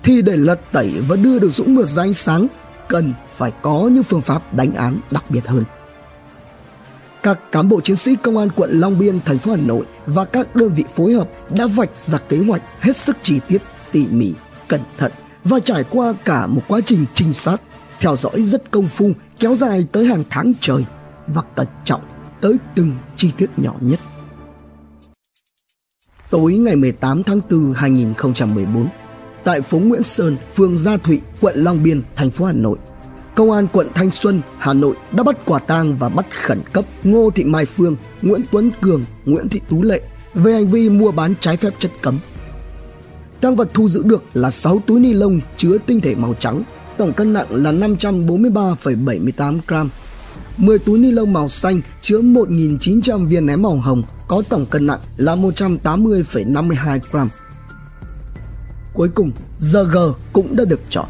thì 0.04 0.22
để 0.22 0.36
lật 0.36 0.60
tẩy 0.72 0.94
và 1.08 1.16
đưa 1.16 1.40
được 1.40 1.50
Dũng 1.50 1.76
mượt 1.76 1.86
ra 1.88 2.04
ánh 2.04 2.14
sáng 2.14 2.48
cần 2.88 3.14
phải 3.38 3.52
có 3.62 3.90
những 3.94 4.04
phương 4.04 4.22
pháp 4.22 4.54
đánh 4.54 4.74
án 4.74 4.98
đặc 5.12 5.24
biệt 5.30 5.48
hơn. 5.48 5.64
Các 7.24 7.52
cán 7.52 7.70
bộ 7.70 7.82
chiến 7.82 7.96
sĩ 7.96 8.16
công 8.16 8.38
an 8.38 8.50
quận 8.56 8.70
Long 8.72 9.00
Biên, 9.00 9.20
thành 9.26 9.38
phố 9.38 9.52
Hà 9.52 9.58
Nội 9.58 9.86
và 10.06 10.26
các 10.26 10.56
đơn 10.56 10.74
vị 10.74 10.84
phối 10.96 11.14
hợp 11.14 11.30
đã 11.50 11.68
vạch 11.68 11.96
ra 11.96 12.18
kế 12.30 12.38
hoạch 12.38 12.62
hết 12.80 12.98
sức 12.98 13.18
chi 13.22 13.40
tiết, 13.48 13.62
tỉ 13.92 14.06
mỉ, 14.08 14.34
cẩn 14.68 14.82
thận 14.98 15.12
và 15.44 15.60
trải 15.60 15.84
qua 15.90 16.14
cả 16.26 16.48
một 16.48 16.62
quá 16.68 16.80
trình 16.86 17.06
trinh 17.14 17.34
sát, 17.34 17.62
theo 18.00 18.16
dõi 18.16 18.42
rất 18.42 18.72
công 18.72 18.88
phu 18.88 19.12
kéo 19.40 19.56
dài 19.56 19.88
tới 19.92 20.06
hàng 20.06 20.24
tháng 20.30 20.54
trời 20.62 20.86
và 21.28 21.42
cẩn 21.56 21.68
trọng 21.86 22.02
tới 22.42 22.58
từng 22.76 22.96
chi 23.16 23.32
tiết 23.38 23.50
nhỏ 23.58 23.74
nhất. 23.82 24.00
Tối 26.30 26.54
ngày 26.54 26.76
18 26.76 27.24
tháng 27.24 27.42
4 27.52 27.72
2014, 27.72 28.88
tại 29.44 29.62
phố 29.62 29.80
Nguyễn 29.80 30.04
Sơn, 30.04 30.36
phường 30.56 30.78
Gia 30.78 30.98
Thụy, 30.98 31.22
quận 31.42 31.56
Long 31.58 31.84
Biên, 31.84 32.02
thành 32.16 32.32
phố 32.32 32.46
Hà 32.46 32.54
Nội, 32.54 32.78
Công 33.36 33.52
an 33.52 33.68
quận 33.74 33.88
Thanh 33.94 34.12
Xuân, 34.12 34.42
Hà 34.58 34.74
Nội 34.74 34.96
đã 35.12 35.24
bắt 35.24 35.36
quả 35.46 35.60
tang 35.60 35.98
và 35.98 36.10
bắt 36.10 36.26
khẩn 36.30 36.62
cấp 36.74 36.86
Ngô 37.04 37.30
Thị 37.36 37.44
Mai 37.44 37.66
Phương, 37.66 37.96
Nguyễn 38.22 38.42
Tuấn 38.52 38.72
Cường, 38.82 39.04
Nguyễn 39.26 39.50
Thị 39.50 39.62
Tú 39.70 39.82
Lệ 39.82 40.02
về 40.34 40.54
hành 40.54 40.68
vi 40.68 40.90
mua 40.90 41.12
bán 41.12 41.34
trái 41.40 41.58
phép 41.58 41.74
chất 41.80 41.92
cấm. 42.02 42.18
Tăng 43.44 43.56
vật 43.56 43.74
thu 43.74 43.90
giữ 43.90 44.04
được 44.04 44.24
là 44.34 44.52
6 44.52 44.82
túi 44.88 45.00
ni 45.00 45.14
lông 45.14 45.40
chứa 45.58 45.78
tinh 45.78 46.02
thể 46.02 46.16
màu 46.16 46.34
trắng, 46.40 46.64
tổng 46.98 47.14
cân 47.14 47.34
nặng 47.34 47.48
là 47.50 47.72
543,78 47.72 49.60
gram 49.68 49.90
10 50.58 50.80
túi 50.80 51.00
ni 51.00 51.12
lông 51.12 51.34
màu 51.34 51.50
xanh 51.50 51.82
chứa 52.02 52.20
1.900 52.20 53.28
viên 53.28 53.46
ném 53.46 53.62
màu 53.62 53.76
hồng 53.76 54.04
có 54.28 54.44
tổng 54.50 54.66
cân 54.66 54.88
nặng 54.88 55.00
là 55.18 55.36
180,52 55.36 57.00
gram. 57.12 57.30
Cuối 58.94 59.10
cùng, 59.10 59.32
giờ 59.60 59.84
G 59.84 59.98
cũng 60.34 60.56
đã 60.56 60.66
được 60.66 60.82
chọn. 60.90 61.08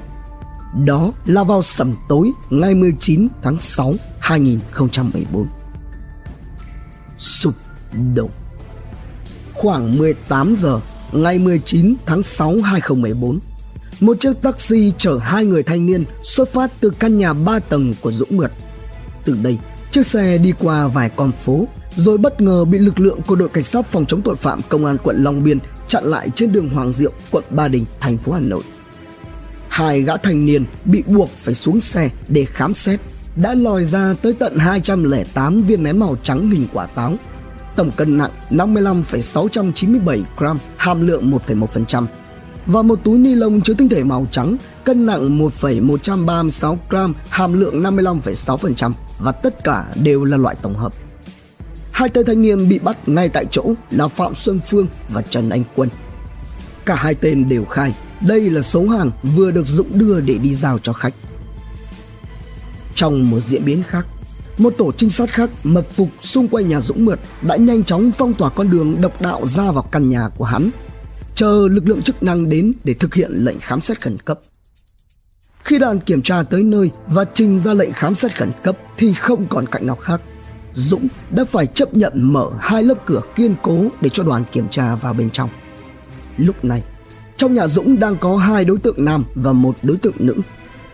Đó 0.86 1.12
là 1.26 1.44
vào 1.44 1.64
sẩm 1.64 1.94
tối 2.10 2.32
ngày 2.50 2.76
19 2.76 3.28
tháng 3.44 3.60
6 3.60 3.94
2014. 4.20 5.48
Sụp 7.18 7.54
đổ. 8.16 8.30
Khoảng 9.54 9.98
18 9.98 10.56
giờ 10.56 10.80
ngày 11.14 11.40
19 11.40 11.96
tháng 12.06 12.24
6 12.24 12.56
2014, 12.64 13.40
một 14.00 14.20
chiếc 14.20 14.34
taxi 14.42 14.94
chở 14.98 15.18
hai 15.22 15.46
người 15.46 15.64
thanh 15.64 15.86
niên 15.86 16.06
xuất 16.24 16.54
phát 16.54 16.72
từ 16.80 16.90
căn 16.90 17.18
nhà 17.18 17.34
3 17.34 17.60
tầng 17.60 17.94
của 18.02 18.12
Dũng 18.12 18.38
Mượt 18.38 18.52
từ 19.26 19.38
đây, 19.44 19.58
chiếc 19.92 20.06
xe 20.06 20.38
đi 20.38 20.54
qua 20.60 20.88
vài 20.88 21.10
con 21.16 21.32
phố 21.32 21.68
rồi 21.96 22.18
bất 22.18 22.42
ngờ 22.42 22.66
bị 22.66 22.80
lực 22.80 23.00
lượng 23.00 23.20
của 23.28 23.36
đội 23.36 23.50
cảnh 23.50 23.64
sát 23.64 23.86
phòng 23.86 24.06
chống 24.06 24.22
tội 24.22 24.36
phạm 24.36 24.62
công 24.70 24.86
an 24.86 24.98
quận 25.04 25.24
Long 25.24 25.44
Biên 25.44 25.58
chặn 25.88 26.04
lại 26.04 26.30
trên 26.36 26.52
đường 26.52 26.70
Hoàng 26.70 26.94
Diệu, 26.94 27.12
quận 27.32 27.44
Ba 27.50 27.68
Đình, 27.68 27.86
thành 28.00 28.18
phố 28.18 28.32
Hà 28.32 28.40
Nội. 28.40 28.64
Hai 29.68 30.02
gã 30.02 30.18
thanh 30.18 30.46
niên 30.46 30.66
bị 30.86 31.04
buộc 31.08 31.30
phải 31.30 31.54
xuống 31.54 31.80
xe 31.80 32.10
để 32.28 32.46
khám 32.46 32.74
xét 32.74 33.00
đã 33.36 33.54
lòi 33.54 33.86
ra 33.86 34.16
tới 34.22 34.34
tận 34.34 34.58
208 34.58 35.62
viên 35.62 35.84
ném 35.84 36.00
màu 36.00 36.18
trắng 36.24 36.52
hình 36.52 36.68
quả 36.74 36.86
táo. 36.86 37.16
Tổng 37.76 37.92
cân 37.92 38.18
nặng 38.18 38.32
55,697 38.50 40.24
gram, 40.38 40.60
hàm 40.78 41.08
lượng 41.08 41.32
1,1% 41.32 42.06
và 42.66 42.82
một 42.82 43.00
túi 43.04 43.18
ni 43.18 43.36
lông 43.36 43.62
chứa 43.62 43.74
tinh 43.74 43.90
thể 43.90 44.04
màu 44.04 44.28
trắng 44.32 44.56
cân 44.84 45.06
nặng 45.06 45.38
1,136 45.38 46.78
gram, 46.90 47.14
hàm 47.30 47.54
lượng 47.54 47.84
55,6% 47.84 48.92
và 49.20 49.32
tất 49.32 49.64
cả 49.64 49.86
đều 49.96 50.24
là 50.24 50.38
loại 50.38 50.56
tổng 50.62 50.76
hợp. 50.76 50.94
Hai 51.92 52.10
tên 52.10 52.26
thanh 52.26 52.42
niên 52.42 52.70
bị 52.70 52.80
bắt 52.80 53.10
ngay 53.10 53.30
tại 53.30 53.46
chỗ 53.52 53.74
là 53.90 54.08
Phạm 54.08 54.36
Xuân 54.36 54.60
Phương 54.70 54.88
và 55.10 55.22
Trần 55.22 55.50
Anh 55.50 55.64
Quân. 55.76 55.90
Cả 56.86 56.96
hai 56.96 57.16
tên 57.16 57.50
đều 57.50 57.66
khai 57.66 57.94
đây 58.28 58.50
là 58.50 58.62
số 58.62 58.88
hàng 58.88 59.12
vừa 59.36 59.52
được 59.52 59.68
Dũng 59.68 60.00
đưa 60.00 60.20
để 60.20 60.38
đi 60.38 60.54
giao 60.54 60.80
cho 60.80 60.94
khách. 60.94 61.14
Trong 62.96 63.30
một 63.30 63.40
diễn 63.40 63.66
biến 63.66 63.84
khác, 63.88 64.06
một 64.58 64.74
tổ 64.78 64.92
trinh 64.92 65.10
sát 65.10 65.30
khác 65.30 65.50
mật 65.64 65.86
phục 65.92 66.10
xung 66.22 66.48
quanh 66.48 66.68
nhà 66.68 66.80
Dũng 66.80 67.06
Mượt 67.06 67.20
đã 67.42 67.56
nhanh 67.56 67.84
chóng 67.84 68.12
phong 68.12 68.34
tỏa 68.34 68.50
con 68.50 68.70
đường 68.70 69.02
độc 69.02 69.22
đạo 69.22 69.48
ra 69.48 69.72
vào 69.72 69.84
căn 69.84 70.10
nhà 70.10 70.30
của 70.38 70.46
hắn, 70.46 70.70
chờ 71.36 71.68
lực 71.72 71.88
lượng 71.88 72.02
chức 72.02 72.24
năng 72.24 72.50
đến 72.50 72.74
để 72.84 72.94
thực 72.94 73.14
hiện 73.14 73.32
lệnh 73.34 73.60
khám 73.60 73.82
xét 73.82 74.02
khẩn 74.02 74.20
cấp. 74.20 74.40
Khi 75.64 75.80
đoàn 75.80 76.00
kiểm 76.00 76.22
tra 76.22 76.44
tới 76.44 76.64
nơi 76.64 76.92
và 77.08 77.26
trình 77.34 77.60
ra 77.60 77.74
lệnh 77.74 77.92
khám 77.92 78.16
xét 78.16 78.38
khẩn 78.38 78.52
cấp 78.64 78.78
thì 78.98 79.14
không 79.14 79.46
còn 79.46 79.68
cạnh 79.68 79.88
nào 79.88 79.96
khác. 79.96 80.22
Dũng 80.74 81.08
đã 81.32 81.46
phải 81.46 81.68
chấp 81.68 81.94
nhận 81.94 82.14
mở 82.16 82.50
hai 82.60 82.84
lớp 82.84 83.06
cửa 83.06 83.22
kiên 83.36 83.56
cố 83.62 83.86
để 84.02 84.10
cho 84.10 84.24
đoàn 84.24 84.44
kiểm 84.52 84.70
tra 84.70 84.96
vào 84.96 85.14
bên 85.14 85.30
trong. 85.30 85.50
Lúc 86.38 86.66
này, 86.66 86.84
trong 87.38 87.56
nhà 87.56 87.68
Dũng 87.68 88.00
đang 88.00 88.16
có 88.16 88.38
hai 88.38 88.66
đối 88.66 88.78
tượng 88.78 89.06
nam 89.06 89.26
và 89.36 89.54
một 89.54 89.76
đối 89.84 89.98
tượng 89.98 90.16
nữ. 90.20 90.36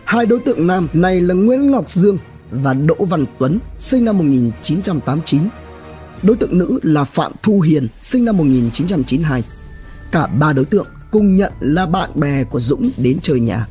Hai 0.04 0.26
đối 0.26 0.40
tượng 0.40 0.66
nam 0.66 0.88
này 0.92 1.20
là 1.20 1.34
Nguyễn 1.34 1.70
Ngọc 1.70 1.90
Dương 1.90 2.16
và 2.50 2.74
Đỗ 2.74 2.94
Văn 2.94 3.24
Tuấn, 3.38 3.58
sinh 3.78 4.04
năm 4.04 4.18
1989. 4.18 5.42
Đối 6.22 6.36
tượng 6.36 6.58
nữ 6.58 6.78
là 6.82 7.04
Phạm 7.04 7.32
Thu 7.42 7.60
Hiền, 7.60 7.88
sinh 8.00 8.24
năm 8.24 8.36
1992. 8.36 9.42
Cả 10.10 10.26
ba 10.26 10.52
đối 10.52 10.64
tượng 10.64 10.86
cùng 11.10 11.36
nhận 11.36 11.52
là 11.60 11.86
bạn 11.86 12.10
bè 12.14 12.44
của 12.44 12.60
Dũng 12.60 12.90
đến 12.96 13.18
chơi 13.22 13.40
nhà. 13.40 13.66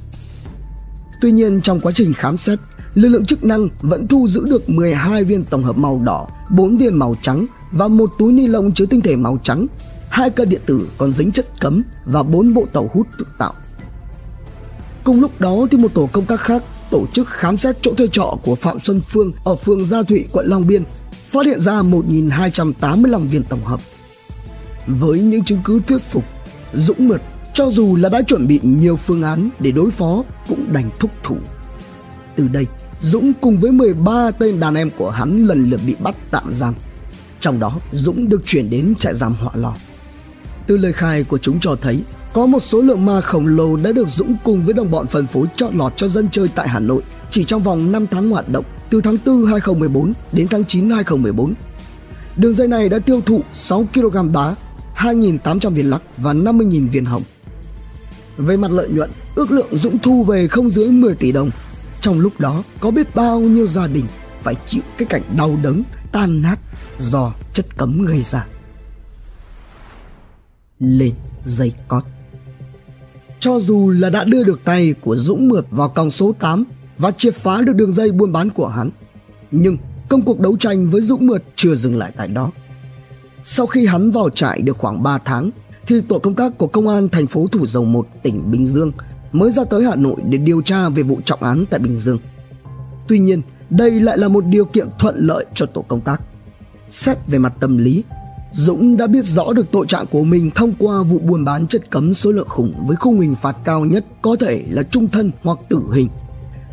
Tuy 1.22 1.32
nhiên 1.32 1.62
trong 1.62 1.80
quá 1.80 1.92
trình 1.96 2.14
khám 2.14 2.38
xét, 2.38 2.60
lực 2.94 3.10
lượng 3.10 3.26
chức 3.26 3.44
năng 3.44 3.70
vẫn 3.82 4.08
thu 4.08 4.28
giữ 4.28 4.46
được 4.50 4.70
12 4.70 5.24
viên 5.24 5.44
tổng 5.44 5.64
hợp 5.64 5.78
màu 5.78 6.02
đỏ, 6.06 6.28
4 6.50 6.78
viên 6.78 7.00
màu 7.00 7.16
trắng 7.22 7.46
và 7.72 7.88
một 7.88 8.12
túi 8.20 8.34
ni 8.34 8.48
lông 8.48 8.74
chứa 8.74 8.86
tinh 8.86 9.02
thể 9.02 9.16
màu 9.16 9.40
trắng, 9.44 9.68
hai 10.10 10.30
cân 10.30 10.50
điện 10.50 10.62
tử 10.66 10.88
còn 10.98 11.12
dính 11.12 11.32
chất 11.32 11.46
cấm 11.60 11.84
và 12.06 12.24
bốn 12.24 12.54
bộ 12.54 12.66
tàu 12.74 12.90
hút 12.94 13.08
tự 13.18 13.26
tạo. 13.38 13.54
Cùng 15.04 15.22
lúc 15.22 15.42
đó 15.42 15.68
thì 15.72 15.78
một 15.78 15.94
tổ 15.94 16.10
công 16.12 16.26
tác 16.26 16.40
khác 16.40 16.64
tổ 16.91 17.08
chức 17.13 17.27
khám 17.27 17.58
xét 17.58 17.75
chỗ 17.81 17.93
thuê 17.93 18.08
trọ 18.12 18.38
của 18.43 18.55
Phạm 18.55 18.79
Xuân 18.79 19.01
Phương 19.01 19.31
ở 19.43 19.55
phường 19.55 19.86
Gia 19.86 20.03
Thụy, 20.03 20.25
quận 20.31 20.46
Long 20.46 20.67
Biên, 20.67 20.84
phát 21.29 21.46
hiện 21.46 21.60
ra 21.60 21.81
1.285 21.81 23.19
viên 23.19 23.43
tổng 23.43 23.63
hợp. 23.63 23.79
Với 24.88 25.19
những 25.19 25.43
chứng 25.43 25.62
cứ 25.63 25.81
thuyết 25.88 26.01
phục, 26.12 26.24
Dũng 26.74 27.08
Mượt 27.08 27.22
cho 27.53 27.69
dù 27.69 27.96
là 27.96 28.10
đã 28.10 28.22
chuẩn 28.22 28.48
bị 28.48 28.60
nhiều 28.63 28.96
phương 28.96 29.24
án 29.24 29.50
để 29.60 29.72
đối 29.72 29.91
phó 29.91 30.24
cũng 30.48 30.74
đành 30.74 30.89
thúc 31.00 31.12
thủ. 31.24 31.38
Từ 32.36 32.48
đây, 32.48 32.65
Dũng 33.00 33.34
cùng 33.41 33.60
với 33.60 33.72
13 33.72 34.31
tên 34.31 34.60
đàn 34.60 34.75
em 34.75 34.89
của 34.98 35.10
hắn 35.10 35.46
lần 35.46 35.69
lượt 35.69 35.79
bị 35.86 35.96
bắt 36.00 36.15
tạm 36.31 36.53
giam. 36.53 36.75
Trong 37.39 37.60
đó, 37.60 37.79
Dũng 37.91 38.29
được 38.29 38.41
chuyển 38.46 38.69
đến 38.69 38.93
trại 38.96 39.13
giam 39.13 39.34
Họa 39.34 39.51
Lò. 39.55 39.74
Từ 40.67 40.77
lời 40.77 40.93
khai 40.93 41.24
của 41.24 41.38
chúng 41.38 41.60
cho 41.60 41.75
thấy, 41.75 42.03
có 42.34 42.46
một 42.46 42.60
số 42.60 42.82
lượng 42.82 43.06
ma 43.06 43.22
khổng 43.22 43.46
lồ 43.46 43.76
đã 43.76 43.92
được 43.92 44.08
Dũng 44.08 44.36
cùng 44.44 44.64
với 44.64 44.74
đồng 44.74 44.92
bọn 44.92 45.08
phân 45.08 45.28
phối 45.28 45.48
chọn 45.56 45.78
lọt 45.78 45.98
cho 45.98 46.08
dân 46.08 46.30
chơi 46.32 46.48
tại 46.56 46.68
Hà 46.68 46.80
Nội 46.80 47.02
chỉ 47.30 47.44
trong 47.44 47.64
vòng 47.64 47.92
5 47.92 48.08
tháng 48.08 48.30
hoạt 48.30 48.50
động 48.50 48.66
từ 48.90 49.02
tháng 49.02 49.18
4 49.26 49.46
2014 49.46 50.14
đến 50.32 50.48
tháng 50.48 50.66
9 50.66 50.90
2014. 50.90 51.54
Đường 52.38 52.54
dây 52.54 52.68
này 52.68 52.90
đã 52.90 53.00
tiêu 53.00 53.22
thụ 53.22 53.42
6 53.54 53.88
kg 53.94 54.32
đá, 54.34 54.56
2.800 54.96 55.70
viên 55.70 55.90
lắc 55.90 56.02
và 56.18 56.34
50.000 56.34 56.90
viên 56.90 57.06
hồng. 57.06 57.24
Về 58.38 58.58
mặt 58.58 58.72
lợi 58.72 58.90
nhuận, 58.90 59.10
ước 59.36 59.52
lượng 59.52 59.68
Dũng 59.72 59.98
thu 59.98 60.24
về 60.24 60.48
không 60.48 60.70
dưới 60.70 60.88
10 60.88 61.16
tỷ 61.16 61.32
đồng. 61.32 61.50
Trong 62.02 62.20
lúc 62.20 62.40
đó, 62.40 62.64
có 62.80 62.92
biết 62.92 63.16
bao 63.16 63.40
nhiêu 63.40 63.68
gia 63.68 63.88
đình 63.88 64.06
phải 64.44 64.56
chịu 64.66 64.82
cái 64.98 65.06
cảnh 65.06 65.22
đau 65.38 65.58
đớn, 65.64 65.84
tan 66.12 66.42
nát 66.42 66.60
do 66.98 67.34
chất 67.54 67.78
cấm 67.78 68.06
gây 68.06 68.22
ra. 68.22 68.46
Lên 70.80 71.14
dây 71.46 71.74
cót 71.88 72.04
cho 73.39 73.60
dù 73.60 73.89
là 73.89 74.10
đã 74.10 74.24
đưa 74.24 74.43
được 74.43 74.60
tay 74.63 74.93
của 75.01 75.15
Dũng 75.15 75.48
Mượt 75.48 75.65
vào 75.72 75.89
còng 75.89 76.12
số 76.12 76.31
8 76.39 76.63
và 76.98 77.12
triệt 77.12 77.36
phá 77.36 77.62
được 77.62 77.74
đường 77.74 77.91
dây 77.91 78.12
buôn 78.12 78.31
bán 78.31 78.50
của 78.50 78.67
hắn, 78.67 78.89
nhưng 79.51 79.77
công 80.10 80.22
cuộc 80.22 80.39
đấu 80.39 80.58
tranh 80.58 80.89
với 80.89 81.01
Dũng 81.01 81.27
Mượt 81.27 81.43
chưa 81.55 81.75
dừng 81.75 81.98
lại 81.98 82.12
tại 82.17 82.27
đó. 82.27 82.51
Sau 83.43 83.65
khi 83.65 83.86
hắn 83.86 84.12
vào 84.12 84.29
trại 84.29 84.62
được 84.62 84.77
khoảng 84.77 85.03
3 85.03 85.17
tháng 85.17 85.50
thì 85.88 86.01
tổ 86.01 86.19
công 86.19 86.36
tác 86.36 86.58
của 86.58 86.67
công 86.67 86.88
an 86.88 87.10
thành 87.10 87.27
phố 87.27 87.48
Thủ 87.48 87.65
Dầu 87.65 87.86
Một, 87.86 88.08
tỉnh 88.24 88.51
Bình 88.51 88.67
Dương 88.67 88.91
mới 89.31 89.51
ra 89.51 89.63
tới 89.63 89.84
Hà 89.84 89.96
Nội 89.96 90.15
để 90.29 90.38
điều 90.38 90.62
tra 90.62 90.89
về 90.89 91.03
vụ 91.03 91.19
trọng 91.25 91.43
án 91.43 91.65
tại 91.69 91.79
Bình 91.79 91.98
Dương. 91.98 92.17
Tuy 93.08 93.19
nhiên, 93.19 93.41
đây 93.69 93.91
lại 93.91 94.17
là 94.17 94.27
một 94.27 94.46
điều 94.46 94.65
kiện 94.65 94.89
thuận 95.00 95.15
lợi 95.17 95.46
cho 95.53 95.65
tổ 95.65 95.81
công 95.81 96.01
tác. 96.01 96.22
Xét 96.89 97.17
về 97.27 97.39
mặt 97.39 97.53
tâm 97.60 97.77
lý, 97.77 98.03
Dũng 98.51 98.98
đã 98.98 99.08
biết 99.08 99.25
rõ 99.25 99.53
được 99.53 99.72
tội 99.72 99.86
trạng 99.88 100.06
của 100.08 100.24
mình 100.24 100.51
thông 100.56 100.74
qua 100.79 101.03
vụ 101.03 101.20
buôn 101.20 101.46
bán 101.46 101.68
chất 101.68 101.89
cấm 101.89 102.13
số 102.13 102.32
lượng 102.32 102.48
khủng 102.48 102.74
với 102.88 102.96
khung 102.96 103.20
hình 103.20 103.36
phạt 103.36 103.58
cao 103.63 103.86
nhất 103.86 104.06
có 104.22 104.36
thể 104.39 104.63
là 104.70 104.84
trung 104.84 105.08
thân 105.08 105.32
hoặc 105.44 105.60
tử 105.70 105.79
hình. 105.94 106.08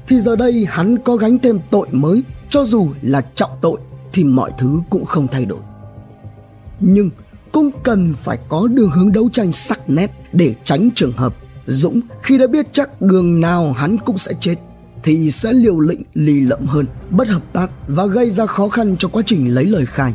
Thì 0.08 0.20
giờ 0.20 0.36
đây 0.36 0.66
hắn 0.68 0.98
có 0.98 1.16
gánh 1.16 1.38
thêm 1.38 1.58
tội 1.70 1.88
mới, 1.92 2.22
cho 2.48 2.64
dù 2.64 2.88
là 3.02 3.20
trọng 3.34 3.50
tội 3.60 3.80
thì 4.12 4.24
mọi 4.24 4.52
thứ 4.58 4.80
cũng 4.90 5.04
không 5.04 5.28
thay 5.28 5.44
đổi. 5.44 5.60
Nhưng 6.80 7.10
cũng 7.52 7.70
cần 7.82 8.14
phải 8.14 8.38
có 8.48 8.68
đường 8.68 8.90
hướng 8.90 9.12
đấu 9.12 9.28
tranh 9.32 9.52
sắc 9.52 9.90
nét 9.90 10.12
để 10.32 10.54
tránh 10.64 10.88
trường 10.94 11.12
hợp 11.12 11.34
Dũng 11.66 12.00
khi 12.22 12.38
đã 12.38 12.46
biết 12.46 12.66
chắc 12.72 13.02
đường 13.02 13.40
nào 13.40 13.72
hắn 13.72 13.98
cũng 13.98 14.18
sẽ 14.18 14.32
chết 14.40 14.54
thì 15.02 15.30
sẽ 15.30 15.52
liều 15.52 15.80
lĩnh 15.80 16.02
lì 16.14 16.40
lợm 16.40 16.66
hơn, 16.66 16.86
bất 17.10 17.28
hợp 17.28 17.42
tác 17.52 17.70
và 17.88 18.06
gây 18.06 18.30
ra 18.30 18.46
khó 18.46 18.68
khăn 18.68 18.96
cho 18.98 19.08
quá 19.08 19.22
trình 19.26 19.54
lấy 19.54 19.64
lời 19.64 19.86
khai. 19.86 20.12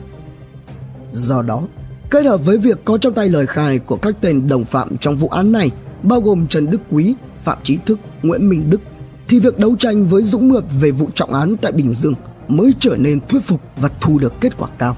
Do 1.14 1.42
đó, 1.42 1.64
kết 2.10 2.26
hợp 2.26 2.46
với 2.46 2.58
việc 2.58 2.86
có 2.86 2.98
trong 2.98 3.14
tay 3.14 3.30
lời 3.30 3.48
khai 3.48 3.80
của 3.80 3.98
các 3.98 4.16
tên 4.22 4.48
đồng 4.48 4.66
phạm 4.66 4.98
trong 4.98 5.16
vụ 5.16 5.28
án 5.28 5.52
này 5.52 5.70
bao 6.04 6.22
gồm 6.22 6.48
Trần 6.48 6.72
Đức 6.72 6.82
Quý, 6.90 7.16
Phạm 7.44 7.58
Chí 7.64 7.78
Thức, 7.86 8.00
Nguyễn 8.24 8.50
Minh 8.50 8.70
Đức 8.70 8.82
thì 9.28 9.40
việc 9.40 9.60
đấu 9.60 9.76
tranh 9.80 10.06
với 10.06 10.24
Dũng 10.24 10.50
Mượt 10.50 10.64
về 10.80 10.92
vụ 10.92 11.10
trọng 11.16 11.34
án 11.34 11.58
tại 11.58 11.72
Bình 11.72 11.94
Dương 11.94 12.14
mới 12.48 12.74
trở 12.80 12.96
nên 12.96 13.20
thuyết 13.28 13.44
phục 13.44 13.62
và 13.78 13.90
thu 14.00 14.20
được 14.20 14.34
kết 14.42 14.58
quả 14.58 14.70
cao 14.78 14.98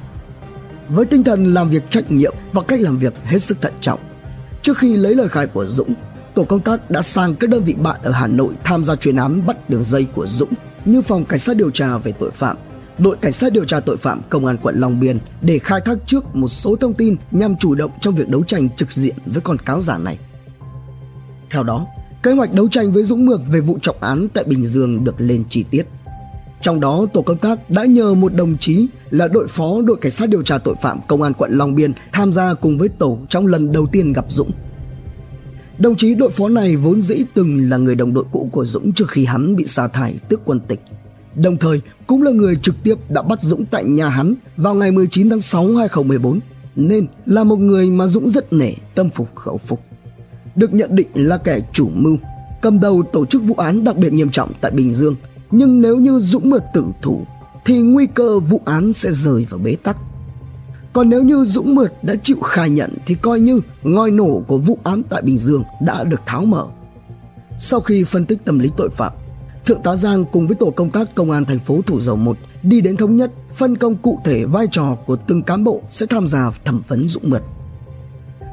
với 0.89 1.05
tinh 1.05 1.23
thần 1.23 1.53
làm 1.53 1.69
việc 1.69 1.83
trách 1.89 2.11
nhiệm 2.11 2.33
và 2.53 2.61
cách 2.61 2.79
làm 2.79 2.97
việc 2.97 3.13
hết 3.23 3.39
sức 3.39 3.61
thận 3.61 3.73
trọng. 3.81 3.99
Trước 4.61 4.77
khi 4.77 4.97
lấy 4.97 5.15
lời 5.15 5.29
khai 5.29 5.47
của 5.47 5.65
Dũng, 5.65 5.93
tổ 6.33 6.43
công 6.43 6.59
tác 6.59 6.91
đã 6.91 7.01
sang 7.01 7.35
các 7.35 7.49
đơn 7.49 7.63
vị 7.63 7.73
bạn 7.73 7.99
ở 8.03 8.11
Hà 8.11 8.27
Nội 8.27 8.53
tham 8.63 8.83
gia 8.83 8.95
chuyên 8.95 9.15
án 9.15 9.45
bắt 9.45 9.69
đường 9.69 9.83
dây 9.83 10.07
của 10.15 10.27
Dũng 10.27 10.53
như 10.85 11.01
phòng 11.01 11.25
cảnh 11.25 11.39
sát 11.39 11.57
điều 11.57 11.71
tra 11.71 11.97
về 11.97 12.11
tội 12.19 12.31
phạm, 12.31 12.57
đội 12.97 13.15
cảnh 13.21 13.31
sát 13.31 13.53
điều 13.53 13.65
tra 13.65 13.79
tội 13.79 13.97
phạm 13.97 14.21
công 14.29 14.45
an 14.45 14.57
quận 14.61 14.79
Long 14.79 14.99
Biên 14.99 15.19
để 15.41 15.59
khai 15.59 15.81
thác 15.85 15.97
trước 16.05 16.35
một 16.35 16.47
số 16.47 16.75
thông 16.75 16.93
tin 16.93 17.15
nhằm 17.31 17.55
chủ 17.55 17.75
động 17.75 17.91
trong 18.01 18.15
việc 18.15 18.29
đấu 18.29 18.43
tranh 18.43 18.69
trực 18.69 18.91
diện 18.91 19.15
với 19.25 19.41
con 19.41 19.57
cáo 19.57 19.81
giả 19.81 19.97
này. 19.97 20.17
Theo 21.49 21.63
đó, 21.63 21.87
kế 22.23 22.31
hoạch 22.31 22.53
đấu 22.53 22.67
tranh 22.67 22.91
với 22.91 23.03
Dũng 23.03 23.25
Mượt 23.25 23.41
về 23.51 23.59
vụ 23.59 23.79
trọng 23.81 23.97
án 23.99 24.27
tại 24.33 24.43
Bình 24.43 24.65
Dương 24.65 25.03
được 25.03 25.15
lên 25.21 25.43
chi 25.49 25.63
tiết– 25.71 25.83
trong 26.63 26.79
đó, 26.79 27.05
tổ 27.13 27.21
công 27.21 27.37
tác 27.37 27.69
đã 27.69 27.85
nhờ 27.85 28.13
một 28.13 28.33
đồng 28.33 28.57
chí 28.57 28.87
là 29.09 29.27
đội 29.27 29.47
phó 29.47 29.81
đội 29.81 29.97
cảnh 30.01 30.11
sát 30.11 30.29
điều 30.29 30.43
tra 30.43 30.57
tội 30.57 30.75
phạm 30.81 30.99
công 31.07 31.21
an 31.21 31.33
quận 31.33 31.51
Long 31.51 31.75
Biên 31.75 31.93
tham 32.11 32.33
gia 32.33 32.53
cùng 32.53 32.77
với 32.77 32.89
tổ 32.89 33.19
trong 33.29 33.47
lần 33.47 33.71
đầu 33.71 33.87
tiên 33.91 34.13
gặp 34.13 34.25
Dũng. 34.29 34.51
Đồng 35.77 35.95
chí 35.95 36.15
đội 36.15 36.31
phó 36.31 36.49
này 36.49 36.75
vốn 36.75 37.01
dĩ 37.01 37.23
từng 37.33 37.69
là 37.69 37.77
người 37.77 37.95
đồng 37.95 38.13
đội 38.13 38.23
cũ 38.31 38.49
của 38.51 38.65
Dũng 38.65 38.93
trước 38.93 39.09
khi 39.09 39.25
hắn 39.25 39.55
bị 39.55 39.65
sa 39.65 39.87
thải 39.87 40.15
tước 40.29 40.41
quân 40.45 40.59
tịch. 40.59 40.79
Đồng 41.35 41.57
thời 41.57 41.81
cũng 42.07 42.21
là 42.21 42.31
người 42.31 42.55
trực 42.55 42.75
tiếp 42.83 42.95
đã 43.09 43.21
bắt 43.21 43.41
Dũng 43.41 43.65
tại 43.65 43.83
nhà 43.83 44.09
hắn 44.09 44.35
vào 44.57 44.75
ngày 44.75 44.91
19 44.91 45.29
tháng 45.29 45.41
6 45.41 45.75
2014 45.75 46.39
nên 46.75 47.07
là 47.25 47.43
một 47.43 47.59
người 47.59 47.89
mà 47.89 48.07
Dũng 48.07 48.29
rất 48.29 48.53
nể 48.53 48.73
tâm 48.95 49.09
phục 49.09 49.35
khẩu 49.35 49.57
phục. 49.57 49.79
Được 50.55 50.73
nhận 50.73 50.95
định 50.95 51.07
là 51.13 51.37
kẻ 51.37 51.59
chủ 51.73 51.89
mưu, 51.93 52.17
cầm 52.61 52.79
đầu 52.79 53.03
tổ 53.03 53.25
chức 53.25 53.43
vụ 53.43 53.55
án 53.55 53.83
đặc 53.83 53.97
biệt 53.97 54.13
nghiêm 54.13 54.29
trọng 54.29 54.51
tại 54.61 54.71
Bình 54.71 54.93
Dương– 54.93 55.15
nhưng 55.55 55.81
nếu 55.81 55.97
như 55.97 56.19
Dũng 56.19 56.49
mà 56.49 56.57
tử 56.73 56.85
thủ 57.01 57.25
thì 57.65 57.81
nguy 57.81 58.07
cơ 58.07 58.39
vụ 58.39 58.61
án 58.65 58.93
sẽ 58.93 59.11
rời 59.11 59.45
vào 59.49 59.59
bế 59.59 59.75
tắc. 59.83 59.97
Còn 60.93 61.09
nếu 61.09 61.23
như 61.23 61.43
Dũng 61.43 61.75
Mượt 61.75 61.93
đã 62.03 62.15
chịu 62.23 62.37
khai 62.43 62.69
nhận 62.69 62.93
thì 63.05 63.15
coi 63.15 63.39
như 63.39 63.61
ngòi 63.83 64.11
nổ 64.11 64.43
của 64.47 64.57
vụ 64.57 64.77
án 64.83 65.03
tại 65.09 65.21
Bình 65.21 65.37
Dương 65.37 65.63
đã 65.81 66.03
được 66.03 66.21
tháo 66.25 66.45
mở. 66.45 66.67
Sau 67.59 67.79
khi 67.79 68.03
phân 68.03 68.25
tích 68.25 68.45
tâm 68.45 68.59
lý 68.59 68.69
tội 68.77 68.89
phạm, 68.89 69.13
Thượng 69.65 69.81
tá 69.81 69.95
Giang 69.95 70.25
cùng 70.25 70.47
với 70.47 70.55
tổ 70.55 70.71
công 70.71 70.89
tác 70.89 71.15
công 71.15 71.31
an 71.31 71.45
thành 71.45 71.59
phố 71.59 71.81
Thủ 71.87 71.99
Dầu 71.99 72.15
Một 72.15 72.37
đi 72.63 72.81
đến 72.81 72.97
thống 72.97 73.17
nhất 73.17 73.31
phân 73.53 73.77
công 73.77 73.95
cụ 73.95 74.19
thể 74.25 74.45
vai 74.45 74.67
trò 74.71 74.97
của 75.05 75.15
từng 75.27 75.43
cán 75.43 75.63
bộ 75.63 75.81
sẽ 75.87 76.05
tham 76.05 76.27
gia 76.27 76.51
thẩm 76.65 76.81
vấn 76.87 77.03
Dũng 77.03 77.29
Mượt. 77.29 77.41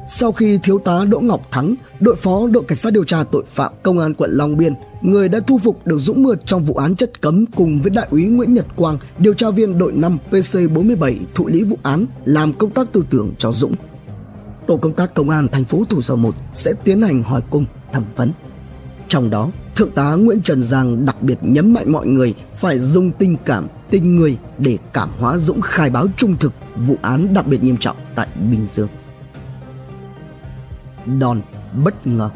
Sau 0.07 0.31
khi 0.31 0.59
thiếu 0.63 0.79
tá 0.79 1.05
Đỗ 1.09 1.19
Ngọc 1.19 1.41
Thắng, 1.51 1.75
đội 1.99 2.15
phó 2.15 2.47
đội 2.47 2.63
cảnh 2.67 2.75
sát 2.75 2.93
điều 2.93 3.03
tra 3.03 3.23
tội 3.23 3.43
phạm 3.47 3.73
công 3.83 3.99
an 3.99 4.13
quận 4.13 4.31
Long 4.31 4.57
Biên, 4.57 4.73
người 5.01 5.29
đã 5.29 5.39
thu 5.47 5.57
phục 5.57 5.87
được 5.87 5.97
Dũng 5.99 6.23
Mượt 6.23 6.45
trong 6.45 6.63
vụ 6.63 6.73
án 6.73 6.95
chất 6.95 7.21
cấm 7.21 7.45
cùng 7.55 7.81
với 7.81 7.89
đại 7.89 8.07
úy 8.11 8.25
Nguyễn 8.25 8.53
Nhật 8.53 8.65
Quang, 8.75 8.97
điều 9.17 9.33
tra 9.33 9.49
viên 9.49 9.77
đội 9.77 9.91
5 9.91 10.17
PC47 10.31 11.15
thụ 11.35 11.47
lý 11.47 11.63
vụ 11.63 11.77
án 11.83 12.05
làm 12.25 12.53
công 12.53 12.69
tác 12.69 12.91
tư 12.91 13.05
tưởng 13.09 13.33
cho 13.37 13.51
Dũng. 13.51 13.73
Tổ 14.67 14.77
công 14.77 14.93
tác 14.93 15.13
công 15.13 15.29
an 15.29 15.47
thành 15.51 15.65
phố 15.65 15.83
Thủ 15.89 16.01
Dầu 16.01 16.17
Một 16.17 16.35
sẽ 16.53 16.73
tiến 16.83 17.01
hành 17.01 17.23
hỏi 17.23 17.41
cung, 17.49 17.65
thẩm 17.93 18.03
vấn. 18.15 18.31
Trong 19.11 19.29
đó, 19.29 19.49
Thượng 19.75 19.91
tá 19.91 20.13
Nguyễn 20.13 20.41
Trần 20.41 20.63
Giang 20.63 21.05
đặc 21.05 21.21
biệt 21.21 21.37
nhấn 21.41 21.73
mạnh 21.73 21.91
mọi 21.91 22.07
người 22.07 22.33
phải 22.55 22.79
dùng 22.79 23.11
tình 23.11 23.37
cảm, 23.45 23.67
tình 23.89 24.15
người 24.15 24.37
để 24.57 24.77
cảm 24.93 25.09
hóa 25.19 25.37
Dũng 25.37 25.61
khai 25.61 25.89
báo 25.89 26.07
trung 26.17 26.35
thực 26.39 26.53
vụ 26.75 26.95
án 27.01 27.33
đặc 27.33 27.47
biệt 27.47 27.63
nghiêm 27.63 27.77
trọng 27.77 27.97
tại 28.15 28.27
Bình 28.51 28.67
Dương 28.69 28.87
đòn 31.19 31.41
bất 31.83 32.07
ngờ. 32.07 32.29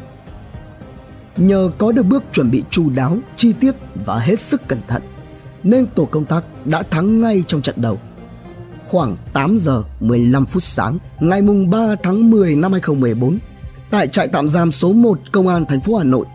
Nhờ 1.36 1.70
có 1.78 1.92
được 1.92 2.02
bước 2.02 2.24
chuẩn 2.32 2.50
bị 2.50 2.62
chu 2.70 2.90
đáo, 2.90 3.18
chi 3.36 3.52
tiết 3.52 3.74
và 4.06 4.18
hết 4.18 4.40
sức 4.40 4.68
cẩn 4.68 4.78
thận, 4.88 5.02
nên 5.62 5.86
tổ 5.86 6.04
công 6.04 6.24
tác 6.24 6.44
đã 6.64 6.82
thắng 6.82 7.20
ngay 7.20 7.44
trong 7.46 7.62
trận 7.62 7.76
đầu. 7.78 7.98
Khoảng 8.88 9.16
8 9.32 9.58
giờ 9.58 9.82
15 10.00 10.46
phút 10.46 10.62
sáng, 10.62 10.98
ngày 11.20 11.42
mùng 11.42 11.70
3 11.70 11.94
tháng 12.02 12.30
10 12.30 12.56
năm 12.56 12.72
2014, 12.72 13.38
tại 13.90 14.08
trại 14.08 14.28
tạm 14.28 14.48
giam 14.48 14.72
số 14.72 14.92
1 14.92 15.18
Công 15.32 15.48
an 15.48 15.64
thành 15.68 15.80
phố 15.80 15.96
Hà 15.96 16.04
Nội, 16.04 16.26